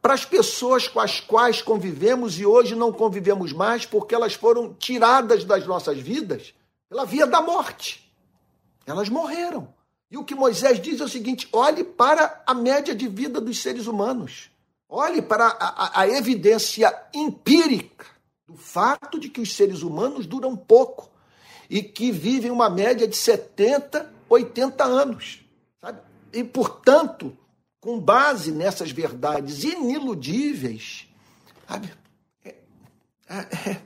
[0.00, 4.72] para as pessoas com as quais convivemos e hoje não convivemos mais porque elas foram
[4.72, 6.54] tiradas das nossas vidas
[6.88, 8.10] pela via da morte.
[8.86, 9.68] Elas morreram.
[10.10, 13.60] E o que Moisés diz é o seguinte: olhe para a média de vida dos
[13.60, 14.50] seres humanos.
[14.88, 18.06] Olhe para a, a, a evidência empírica
[18.46, 21.13] do fato de que os seres humanos duram pouco
[21.74, 25.44] e que vivem uma média de 70, 80 anos.
[25.80, 26.00] Sabe?
[26.32, 27.36] E, portanto,
[27.80, 31.08] com base nessas verdades iniludíveis,
[31.66, 31.92] sabe?
[32.44, 32.54] É,
[33.28, 33.82] é, é,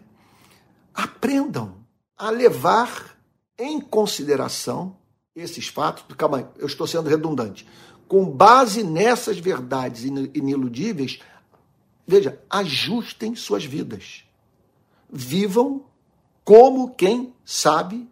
[0.93, 1.79] aprendam
[2.15, 3.19] a levar
[3.59, 4.95] em consideração
[5.35, 6.05] esses fatos.
[6.15, 7.67] Calma aí, eu estou sendo redundante.
[8.07, 11.21] Com base nessas verdades iniludíveis,
[12.07, 14.25] veja, ajustem suas vidas.
[15.11, 15.88] Vivam
[16.49, 18.09] como quem sabe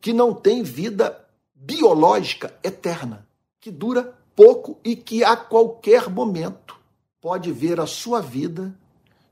[0.00, 3.26] que não tem vida biológica eterna,
[3.60, 6.78] que dura pouco e que a qualquer momento
[7.20, 8.72] pode ver a sua vida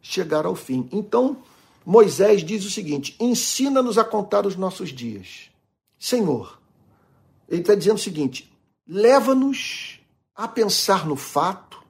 [0.03, 0.89] chegar ao fim.
[0.91, 1.37] Então,
[1.87, 5.49] Moisés diz o seguinte: ensina-nos a contar os nossos dias.
[5.97, 6.59] Senhor,
[7.49, 8.53] ele está dizendo o seguinte:
[8.89, 10.01] leva-nos
[10.35, 11.81] a pensar no fato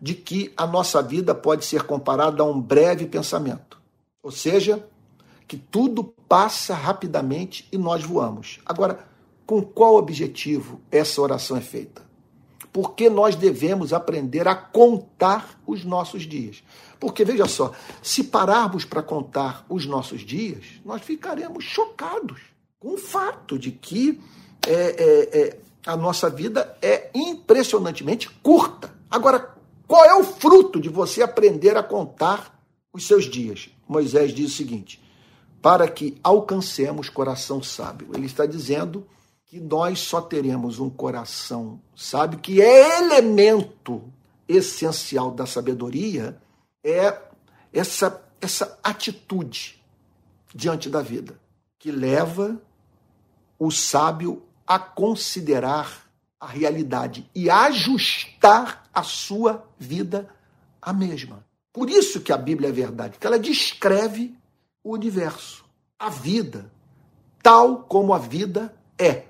[0.00, 3.78] de que a nossa vida pode ser comparada a um breve pensamento.
[4.22, 4.88] Ou seja,
[5.46, 8.60] que tudo passa rapidamente e nós voamos.
[8.64, 9.06] Agora,
[9.46, 12.02] com qual objetivo essa oração é feita?
[12.72, 16.62] Porque nós devemos aprender a contar os nossos dias.
[16.98, 22.40] Porque veja só, se pararmos para contar os nossos dias, nós ficaremos chocados
[22.80, 24.20] com o fato de que
[24.66, 28.92] é, é, é, a nossa vida é impressionantemente curta.
[29.10, 29.54] Agora,
[29.86, 32.58] qual é o fruto de você aprender a contar
[32.92, 33.68] os seus dias?
[33.86, 35.03] Moisés diz o seguinte:
[35.64, 38.10] para que alcancemos coração sábio.
[38.12, 39.08] Ele está dizendo
[39.46, 44.12] que nós só teremos um coração sábio, que é elemento
[44.46, 46.38] essencial da sabedoria,
[46.84, 47.18] é
[47.72, 49.82] essa, essa atitude
[50.54, 51.40] diante da vida,
[51.78, 52.60] que leva
[53.58, 60.28] o sábio a considerar a realidade e ajustar a sua vida
[60.82, 61.42] à mesma.
[61.72, 64.36] Por isso que a Bíblia é verdade, que ela descreve
[64.84, 65.64] o universo,
[65.98, 66.70] a vida,
[67.42, 69.24] tal como a vida é.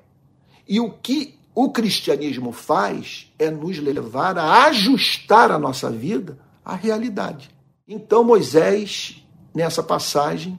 [0.68, 6.74] E o que o cristianismo faz é nos levar a ajustar a nossa vida à
[6.74, 7.48] realidade.
[7.86, 10.58] Então Moisés, nessa passagem,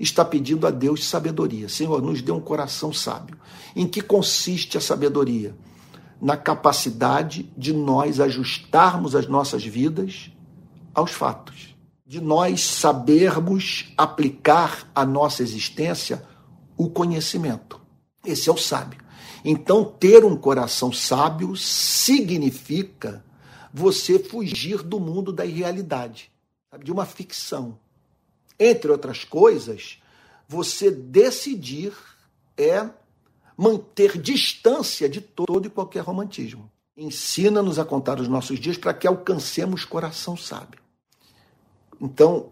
[0.00, 1.68] está pedindo a Deus sabedoria.
[1.68, 3.36] Senhor, nos dê um coração sábio.
[3.76, 5.54] Em que consiste a sabedoria?
[6.18, 10.30] Na capacidade de nós ajustarmos as nossas vidas
[10.94, 11.71] aos fatos
[12.12, 16.22] de nós sabermos aplicar à nossa existência
[16.76, 17.80] o conhecimento.
[18.22, 19.00] Esse é o sábio.
[19.42, 23.24] Então, ter um coração sábio significa
[23.72, 26.30] você fugir do mundo da irrealidade,
[26.84, 27.78] de uma ficção.
[28.60, 29.98] Entre outras coisas,
[30.46, 31.94] você decidir
[32.58, 32.90] é
[33.56, 36.70] manter distância de todo e qualquer romantismo.
[36.94, 40.81] Ensina-nos a contar os nossos dias para que alcancemos coração sábio.
[42.02, 42.50] Então,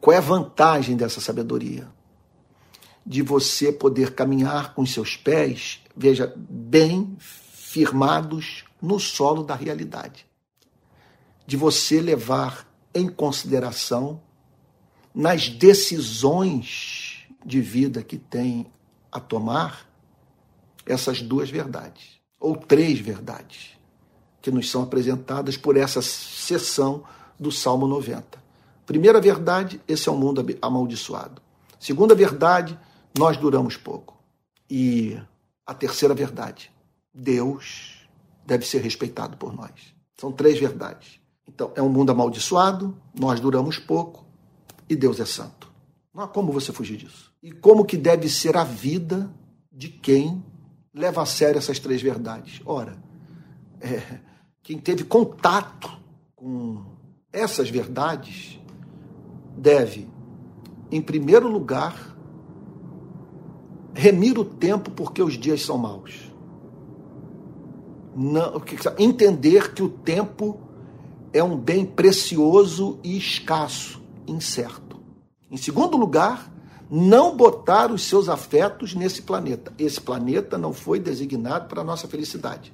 [0.00, 1.88] qual é a vantagem dessa sabedoria?
[3.04, 10.24] De você poder caminhar com seus pés, veja, bem firmados no solo da realidade.
[11.44, 14.20] De você levar em consideração
[15.12, 18.66] nas decisões de vida que tem
[19.10, 19.88] a tomar
[20.86, 23.70] essas duas verdades, ou três verdades,
[24.40, 27.02] que nos são apresentadas por essa sessão
[27.38, 28.47] do Salmo 90.
[28.88, 31.42] Primeira verdade, esse é um mundo amaldiçoado.
[31.78, 32.78] Segunda verdade,
[33.18, 34.16] nós duramos pouco.
[34.68, 35.20] E
[35.66, 36.72] a terceira verdade,
[37.12, 38.08] Deus
[38.46, 39.94] deve ser respeitado por nós.
[40.18, 41.20] São três verdades.
[41.46, 44.24] Então, é um mundo amaldiçoado, nós duramos pouco
[44.88, 45.70] e Deus é santo.
[46.14, 47.30] Não há como você fugir disso.
[47.42, 49.30] E como que deve ser a vida
[49.70, 50.42] de quem
[50.94, 52.62] leva a sério essas três verdades?
[52.64, 52.96] Ora,
[53.82, 54.20] é,
[54.62, 55.90] quem teve contato
[56.34, 56.82] com
[57.30, 58.57] essas verdades
[59.58, 60.08] deve,
[60.90, 62.16] em primeiro lugar,
[63.92, 66.32] remir o tempo porque os dias são maus.
[68.14, 68.62] Não,
[68.98, 70.60] entender que o tempo
[71.32, 74.98] é um bem precioso e escasso, incerto.
[75.50, 76.52] Em segundo lugar,
[76.90, 79.72] não botar os seus afetos nesse planeta.
[79.78, 82.72] Esse planeta não foi designado para a nossa felicidade.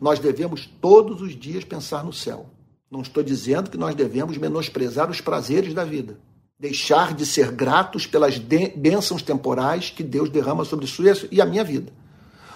[0.00, 2.46] Nós devemos todos os dias pensar no céu.
[2.90, 6.18] Não estou dizendo que nós devemos menosprezar os prazeres da vida,
[6.58, 11.64] deixar de ser gratos pelas bênçãos temporais que Deus derrama sobre sua e a minha
[11.64, 11.92] vida.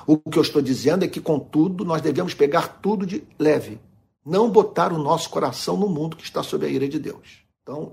[0.07, 3.81] O que eu estou dizendo é que, contudo, nós devemos pegar tudo de leve,
[4.25, 7.45] não botar o nosso coração no mundo que está sob a ira de Deus.
[7.63, 7.93] Então,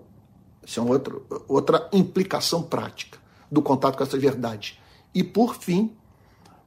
[0.65, 1.15] isso é uma outra,
[1.47, 3.17] outra implicação prática
[3.51, 4.79] do contato com essa verdade.
[5.13, 5.95] E, por fim,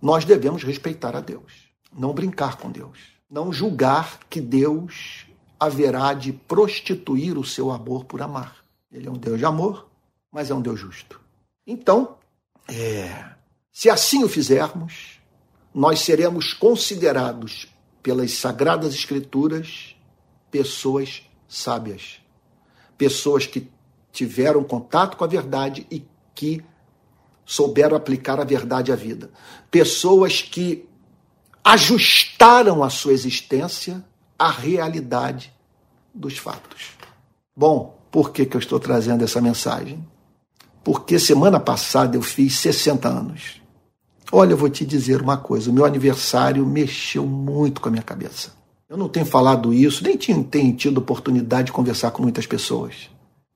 [0.00, 2.98] nós devemos respeitar a Deus, não brincar com Deus,
[3.30, 5.26] não julgar que Deus
[5.60, 8.56] haverá de prostituir o seu amor por amar.
[8.90, 9.88] Ele é um Deus de amor,
[10.32, 11.20] mas é um Deus justo.
[11.66, 12.16] Então,
[12.66, 13.34] é,
[13.70, 15.20] se assim o fizermos,
[15.74, 17.68] nós seremos considerados
[18.02, 19.94] pelas Sagradas Escrituras
[20.50, 22.20] pessoas sábias,
[22.96, 23.70] pessoas que
[24.10, 26.04] tiveram contato com a verdade e
[26.34, 26.64] que
[27.44, 29.30] souberam aplicar a verdade à vida.
[29.70, 30.88] Pessoas que
[31.62, 34.04] ajustaram a sua existência
[34.40, 35.52] à realidade
[36.14, 36.92] dos fatos.
[37.54, 40.04] Bom, por que, que eu estou trazendo essa mensagem?
[40.82, 43.60] Porque semana passada eu fiz 60 anos.
[44.32, 48.02] Olha, eu vou te dizer uma coisa: o meu aniversário mexeu muito com a minha
[48.02, 48.52] cabeça.
[48.88, 53.10] Eu não tenho falado isso, nem tenho, tenho tido oportunidade de conversar com muitas pessoas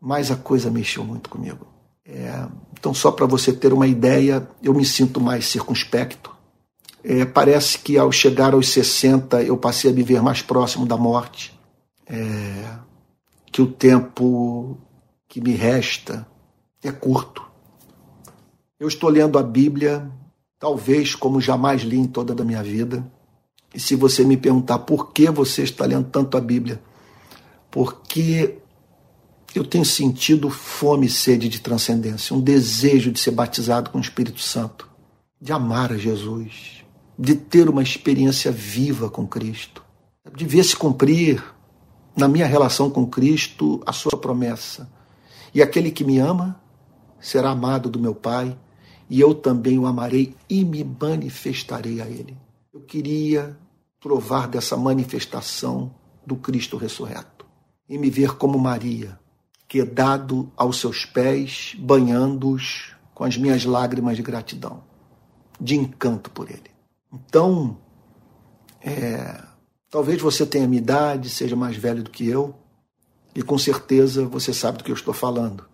[0.04, 1.66] mas a coisa mexeu muito comigo.
[2.04, 2.46] É,
[2.78, 6.30] então, só para você ter uma ideia, eu me sinto mais circunspecto.
[7.04, 10.96] É, parece que ao chegar aos 60 eu passei a me ver mais próximo da
[10.96, 11.52] morte.
[12.06, 12.78] É,
[13.52, 14.78] que o tempo
[15.28, 16.26] que me resta
[16.82, 17.44] é curto.
[18.80, 20.10] Eu estou lendo a Bíblia,
[20.58, 23.06] talvez como jamais li em toda a minha vida.
[23.74, 26.82] E se você me perguntar por que você está lendo tanto a Bíblia,
[27.70, 28.58] porque
[29.54, 34.00] eu tenho sentido fome e sede de transcendência, um desejo de ser batizado com o
[34.00, 34.88] Espírito Santo,
[35.40, 36.83] de amar a Jesus,
[37.18, 39.84] de ter uma experiência viva com Cristo,
[40.34, 41.42] de ver se cumprir
[42.16, 44.90] na minha relação com Cristo a sua promessa.
[45.52, 46.60] E aquele que me ama
[47.20, 48.56] será amado do meu Pai,
[49.08, 52.36] e eu também o amarei e me manifestarei a ele.
[52.72, 53.56] Eu queria
[54.00, 55.94] provar dessa manifestação
[56.26, 57.46] do Cristo ressurreto
[57.88, 59.18] e me ver como Maria
[59.68, 64.82] quedado aos seus pés, banhando-os com as minhas lágrimas de gratidão,
[65.60, 66.73] de encanto por ele.
[67.14, 67.78] Então,
[68.80, 69.40] é,
[69.88, 72.54] talvez você tenha minha idade, seja mais velho do que eu,
[73.34, 75.64] e com certeza você sabe do que eu estou falando.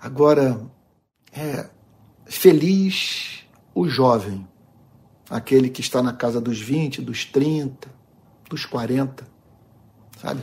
[0.00, 0.60] Agora,
[1.32, 1.68] é,
[2.26, 4.46] feliz o jovem,
[5.28, 7.88] aquele que está na casa dos 20, dos 30,
[8.48, 9.26] dos 40,
[10.20, 10.42] sabe?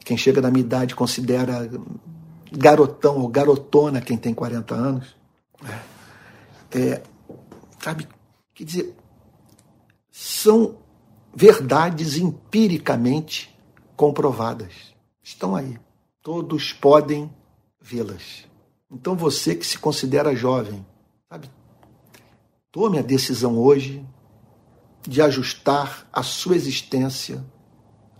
[0.00, 1.68] Quem chega na minha idade considera
[2.52, 5.16] garotão ou garotona quem tem 40 anos.
[6.72, 7.02] É, é,
[7.80, 8.08] sabe?
[8.58, 8.96] Quer dizer,
[10.10, 10.78] são
[11.32, 13.56] verdades empiricamente
[13.94, 14.72] comprovadas.
[15.22, 15.78] Estão aí.
[16.20, 17.32] Todos podem
[17.80, 18.48] vê-las.
[18.90, 20.84] Então você que se considera jovem,
[21.30, 21.48] sabe?
[22.72, 24.04] Tome a decisão hoje
[25.06, 27.46] de ajustar a sua existência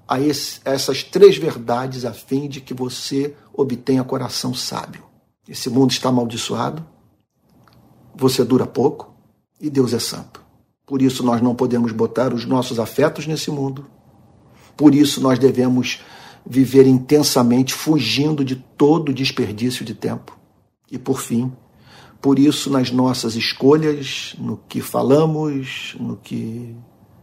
[0.06, 5.02] a, esse, a essas três verdades a fim de que você obtenha coração sábio.
[5.48, 6.86] Esse mundo está amaldiçoado,
[8.14, 9.17] você dura pouco
[9.60, 10.42] e Deus é santo.
[10.86, 13.86] Por isso nós não podemos botar os nossos afetos nesse mundo.
[14.76, 16.00] Por isso nós devemos
[16.46, 20.38] viver intensamente, fugindo de todo desperdício de tempo.
[20.90, 21.52] E por fim,
[22.22, 26.74] por isso nas nossas escolhas, no que falamos, no que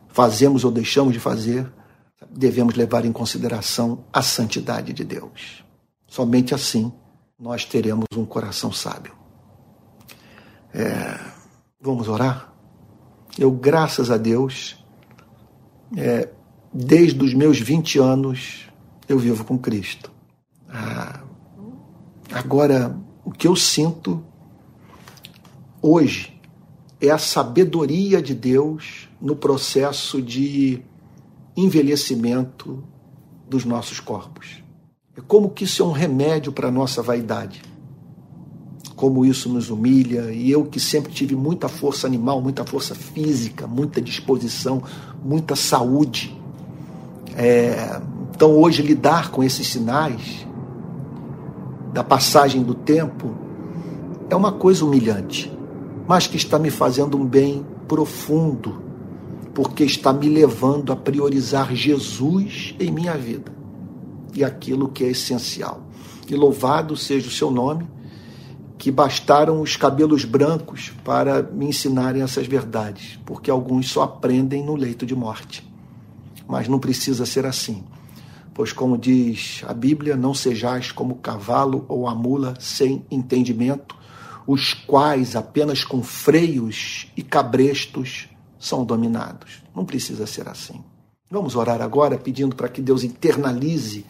[0.10, 1.72] fazemos ou deixamos de fazer,
[2.30, 5.64] devemos levar em consideração a santidade de Deus.
[6.08, 6.94] Somente assim
[7.40, 9.14] nós teremos um coração sábio.
[10.74, 11.35] É,
[11.86, 12.54] vamos orar?
[13.38, 14.84] Eu, graças a Deus,
[15.96, 16.30] é,
[16.74, 18.68] desde os meus 20 anos,
[19.08, 20.12] eu vivo com Cristo.
[20.70, 21.22] Ah,
[22.32, 24.24] agora, o que eu sinto
[25.82, 26.40] hoje
[27.00, 30.82] é a sabedoria de Deus no processo de
[31.56, 32.84] envelhecimento
[33.48, 34.64] dos nossos corpos.
[35.16, 37.62] É como que isso é um remédio para a nossa vaidade.
[38.96, 43.68] Como isso nos humilha, e eu que sempre tive muita força animal, muita força física,
[43.68, 44.82] muita disposição,
[45.24, 46.40] muita saúde.
[47.36, 48.00] É,
[48.34, 50.48] então, hoje, lidar com esses sinais
[51.94, 53.36] da passagem do tempo
[54.30, 55.52] é uma coisa humilhante,
[56.08, 58.82] mas que está me fazendo um bem profundo,
[59.54, 63.52] porque está me levando a priorizar Jesus em minha vida
[64.34, 65.82] e aquilo que é essencial.
[66.30, 67.95] E louvado seja o seu nome
[68.86, 74.76] que bastaram os cabelos brancos para me ensinarem essas verdades, porque alguns só aprendem no
[74.76, 75.68] leito de morte.
[76.48, 77.84] Mas não precisa ser assim,
[78.54, 83.98] pois, como diz a Bíblia, não sejais como o cavalo ou a mula sem entendimento,
[84.46, 88.30] os quais apenas com freios e cabrestos
[88.60, 89.64] são dominados.
[89.76, 90.84] Não precisa ser assim.
[91.32, 94.06] Vamos orar agora pedindo para que Deus internalize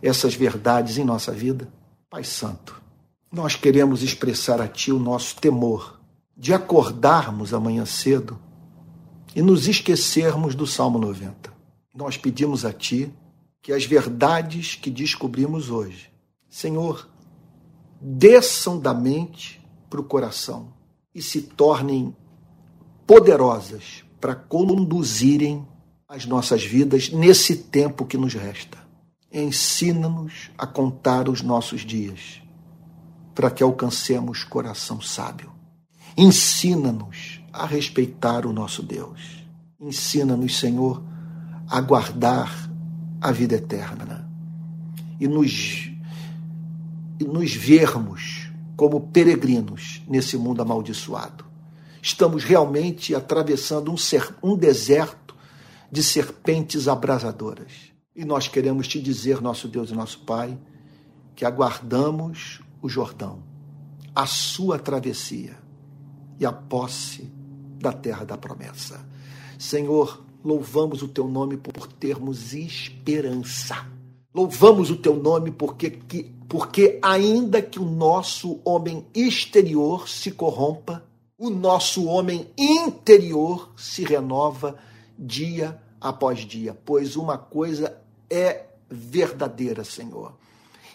[0.00, 1.68] essas verdades em nossa vida.
[2.08, 2.81] Pai Santo
[3.32, 5.98] nós queremos expressar a Ti o nosso temor
[6.36, 8.38] de acordarmos amanhã cedo
[9.34, 11.50] e nos esquecermos do Salmo 90.
[11.94, 13.10] Nós pedimos a Ti
[13.62, 16.10] que as verdades que descobrimos hoje,
[16.50, 17.08] Senhor,
[17.98, 20.74] desçam da mente para o coração
[21.14, 22.14] e se tornem
[23.06, 25.66] poderosas para conduzirem
[26.06, 28.76] as nossas vidas nesse tempo que nos resta.
[29.32, 32.41] Ensina-nos a contar os nossos dias
[33.34, 35.52] para que alcancemos coração sábio.
[36.16, 39.44] Ensina-nos a respeitar o nosso Deus.
[39.80, 41.02] Ensina-nos, Senhor,
[41.68, 42.70] a guardar
[43.20, 44.28] a vida eterna
[45.18, 45.90] e nos,
[47.20, 51.44] e nos vermos como peregrinos nesse mundo amaldiçoado.
[52.02, 55.36] Estamos realmente atravessando um, ser, um deserto
[55.90, 57.92] de serpentes abrasadoras.
[58.14, 60.58] E nós queremos te dizer, nosso Deus e nosso Pai,
[61.36, 63.44] que aguardamos o Jordão,
[64.12, 65.56] a sua travessia
[66.38, 67.30] e a posse
[67.78, 69.06] da terra da promessa.
[69.56, 73.86] Senhor, louvamos o teu nome por termos esperança.
[74.34, 81.04] Louvamos o teu nome porque, que, porque ainda que o nosso homem exterior se corrompa,
[81.38, 84.76] o nosso homem interior se renova
[85.16, 87.96] dia após dia, pois uma coisa
[88.28, 90.41] é verdadeira, Senhor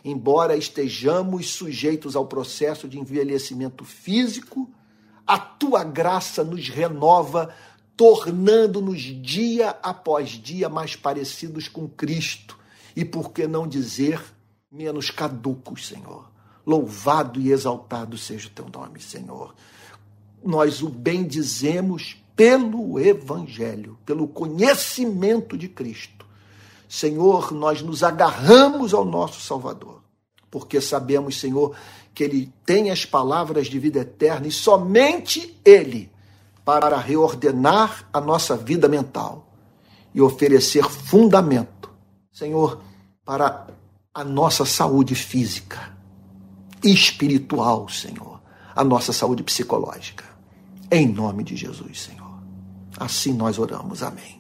[0.04, 4.70] embora estejamos sujeitos ao processo de envelhecimento físico,
[5.26, 7.54] a tua graça nos renova,
[7.96, 12.58] tornando-nos dia após dia mais parecidos com Cristo
[12.96, 14.22] e, por que não dizer,
[14.72, 16.32] menos caducos, Senhor.
[16.66, 19.54] Louvado e exaltado seja o teu nome, Senhor.
[20.44, 26.17] Nós o bendizemos pelo Evangelho, pelo conhecimento de Cristo.
[26.88, 29.98] Senhor, nós nos agarramos ao nosso Salvador
[30.50, 31.76] porque sabemos, Senhor,
[32.14, 36.12] que Ele tem as palavras de vida eterna e somente Ele
[36.64, 39.48] para reordenar a nossa vida mental
[40.14, 41.90] e oferecer fundamento,
[42.32, 42.82] Senhor,
[43.24, 43.68] para
[44.14, 45.96] a nossa saúde física,
[46.84, 48.42] espiritual, Senhor,
[48.76, 50.26] a nossa saúde psicológica.
[50.90, 52.42] Em nome de Jesus, Senhor.
[52.98, 54.02] Assim nós oramos.
[54.02, 54.37] Amém.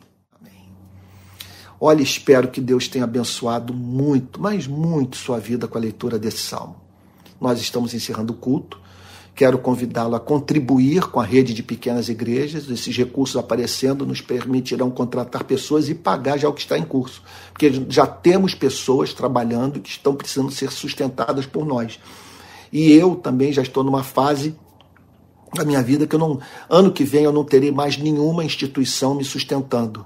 [1.79, 6.39] Olha, espero que Deus tenha abençoado muito, mas muito sua vida com a leitura desse
[6.39, 6.75] salmo.
[7.39, 8.79] Nós estamos encerrando o culto.
[9.35, 12.67] Quero convidá-lo a contribuir com a rede de pequenas igrejas.
[12.67, 17.21] Esses recursos aparecendo nos permitirão contratar pessoas e pagar já o que está em curso.
[17.53, 21.99] Porque já temos pessoas trabalhando que estão precisando ser sustentadas por nós.
[22.73, 24.55] E eu também já estou numa fase
[25.53, 26.39] da minha vida que eu não.
[26.67, 30.03] Ano que vem eu não terei mais nenhuma instituição me sustentando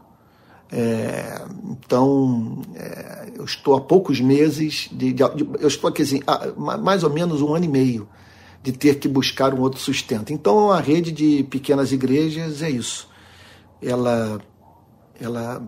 [0.71, 5.21] é, então, é, eu estou há poucos meses, de, de,
[5.59, 6.21] eu estou aqui assim,
[6.55, 8.07] mais ou menos um ano e meio
[8.63, 10.31] de ter que buscar um outro sustento.
[10.31, 13.09] Então, a rede de pequenas igrejas é isso.
[13.81, 14.39] Ela,
[15.19, 15.61] ela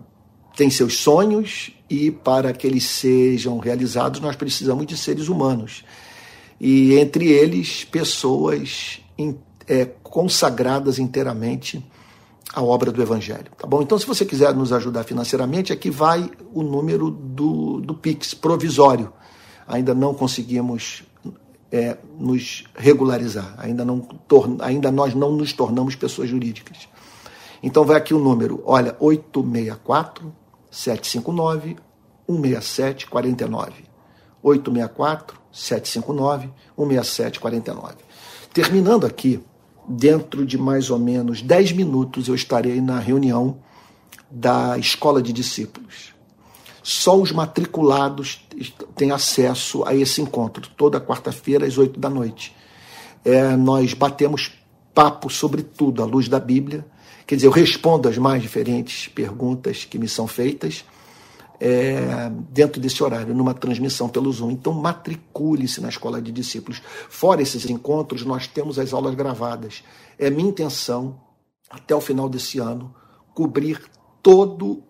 [0.56, 5.84] tem seus sonhos e para que eles sejam realizados, nós precisamos de seres humanos.
[6.60, 9.00] E entre eles, pessoas
[9.66, 11.84] é, consagradas inteiramente
[12.54, 13.50] a obra do Evangelho.
[13.58, 13.82] Tá bom?
[13.82, 19.12] Então, se você quiser nos ajudar financeiramente, aqui vai o número do, do Pix provisório.
[19.66, 21.02] Ainda não conseguimos
[21.72, 24.06] é, nos regularizar, ainda, não,
[24.60, 26.88] ainda nós não nos tornamos pessoas jurídicas.
[27.62, 30.32] Então, vai aqui o número, olha, 864
[30.70, 31.76] 759
[32.28, 33.84] 167 49.
[34.42, 37.94] 864 759 167 49.
[38.52, 39.42] Terminando aqui,
[39.88, 43.58] dentro de mais ou menos 10 minutos eu estarei na reunião
[44.30, 46.12] da escola de discípulos.
[46.82, 48.46] Só os matriculados
[48.94, 52.54] têm acesso a esse encontro, toda quarta-feira às 8 da noite.
[53.24, 54.52] é, nós batemos
[54.92, 56.86] papo sobre tudo à luz da Bíblia.
[57.26, 60.84] Quer dizer, eu respondo as mais diferentes perguntas que me são feitas
[61.60, 64.50] é, dentro desse horário, numa transmissão pelo Zoom.
[64.50, 66.82] Então, matricule-se na Escola de Discípulos.
[67.08, 69.82] Fora esses encontros, nós temos as aulas gravadas.
[70.18, 71.20] É minha intenção,
[71.70, 72.94] até o final desse ano,
[73.34, 73.80] cobrir
[74.22, 74.82] todo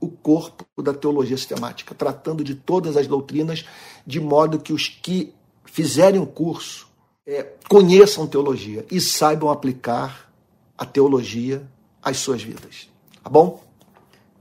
[0.00, 3.66] o corpo da teologia sistemática, tratando de todas as doutrinas,
[4.06, 5.34] de modo que os que
[5.66, 6.88] fizerem o curso
[7.26, 10.32] é, conheçam teologia e saibam aplicar
[10.76, 11.68] a teologia
[12.02, 12.88] às suas vidas.
[13.22, 13.62] Tá bom?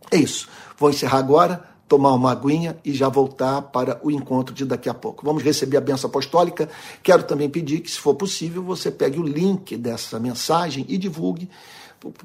[0.09, 0.47] É isso.
[0.77, 4.93] Vou encerrar agora, tomar uma aguinha e já voltar para o encontro de daqui a
[4.93, 5.25] pouco.
[5.25, 6.69] Vamos receber a benção apostólica.
[7.01, 11.49] Quero também pedir que, se for possível, você pegue o link dessa mensagem e divulgue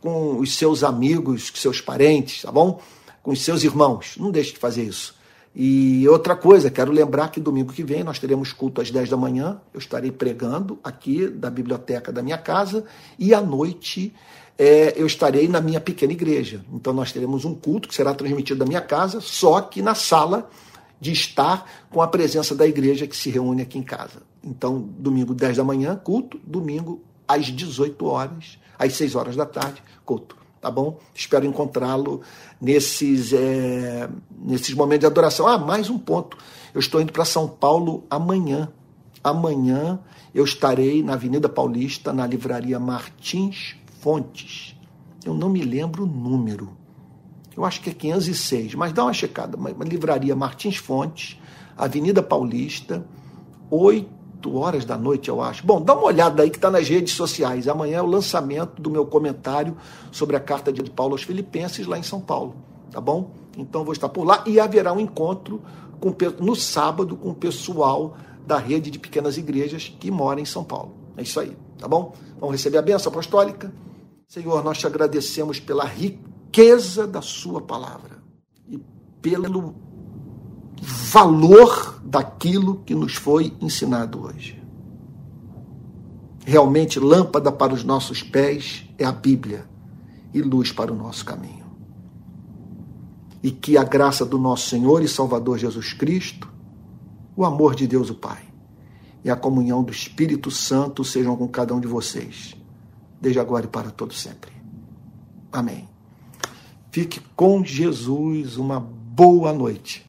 [0.00, 2.78] com os seus amigos, seus parentes, tá bom?
[3.22, 4.16] Com os seus irmãos.
[4.18, 5.16] Não deixe de fazer isso.
[5.56, 9.16] E outra coisa, quero lembrar que domingo que vem nós teremos culto às 10 da
[9.16, 9.60] manhã.
[9.72, 12.84] Eu estarei pregando aqui da biblioteca da minha casa
[13.18, 14.12] e à noite
[14.59, 16.64] é, eu estarei na minha pequena igreja.
[16.72, 20.48] Então nós teremos um culto que será transmitido da minha casa, só que na sala
[21.00, 24.22] de estar com a presença da igreja que se reúne aqui em casa.
[24.42, 29.82] Então, domingo 10 da manhã, culto, domingo às 18 horas, às 6 horas da tarde,
[30.05, 30.36] culto.
[30.61, 30.98] Tá bom?
[31.14, 32.22] Espero encontrá-lo
[32.59, 35.46] nesses, é, nesses momentos de adoração.
[35.46, 36.38] Ah, mais um ponto.
[36.72, 38.72] Eu estou indo para São Paulo amanhã.
[39.22, 40.00] Amanhã
[40.34, 44.76] eu estarei na Avenida Paulista, na livraria Martins Fontes.
[45.24, 46.76] Eu não me lembro o número.
[47.57, 49.57] Eu acho que é 506, mas dá uma checada.
[49.57, 51.40] Uma, livraria Martins Fontes,
[51.74, 53.02] Avenida Paulista,
[53.70, 55.64] 8 horas da noite, eu acho.
[55.64, 57.66] Bom, dá uma olhada aí que está nas redes sociais.
[57.66, 59.74] Amanhã é o lançamento do meu comentário
[60.12, 62.55] sobre a carta de Paulo aos Filipenses lá em São Paulo,
[62.90, 63.30] tá bom?
[63.57, 65.62] Então vou estar por lá e haverá um encontro
[65.98, 70.62] com, no sábado com o pessoal da rede de pequenas igrejas que mora em São
[70.62, 70.92] Paulo.
[71.16, 72.12] É isso aí, tá bom?
[72.38, 73.72] Vamos receber a benção apostólica.
[74.35, 78.20] Senhor, nós te agradecemos pela riqueza da Sua palavra
[78.68, 78.80] e
[79.22, 79.76] pelo
[80.82, 84.61] valor daquilo que nos foi ensinado hoje.
[86.45, 89.68] Realmente, lâmpada para os nossos pés é a Bíblia
[90.32, 91.66] e luz para o nosso caminho.
[93.41, 96.53] E que a graça do nosso Senhor e Salvador Jesus Cristo,
[97.37, 98.43] o amor de Deus o Pai
[99.24, 102.57] e a comunhão do Espírito Santo sejam com cada um de vocês
[103.25, 104.53] desde agora e para todo sempre.
[105.51, 105.89] Amém.
[106.93, 110.03] Fique com Jesus, uma boa noite.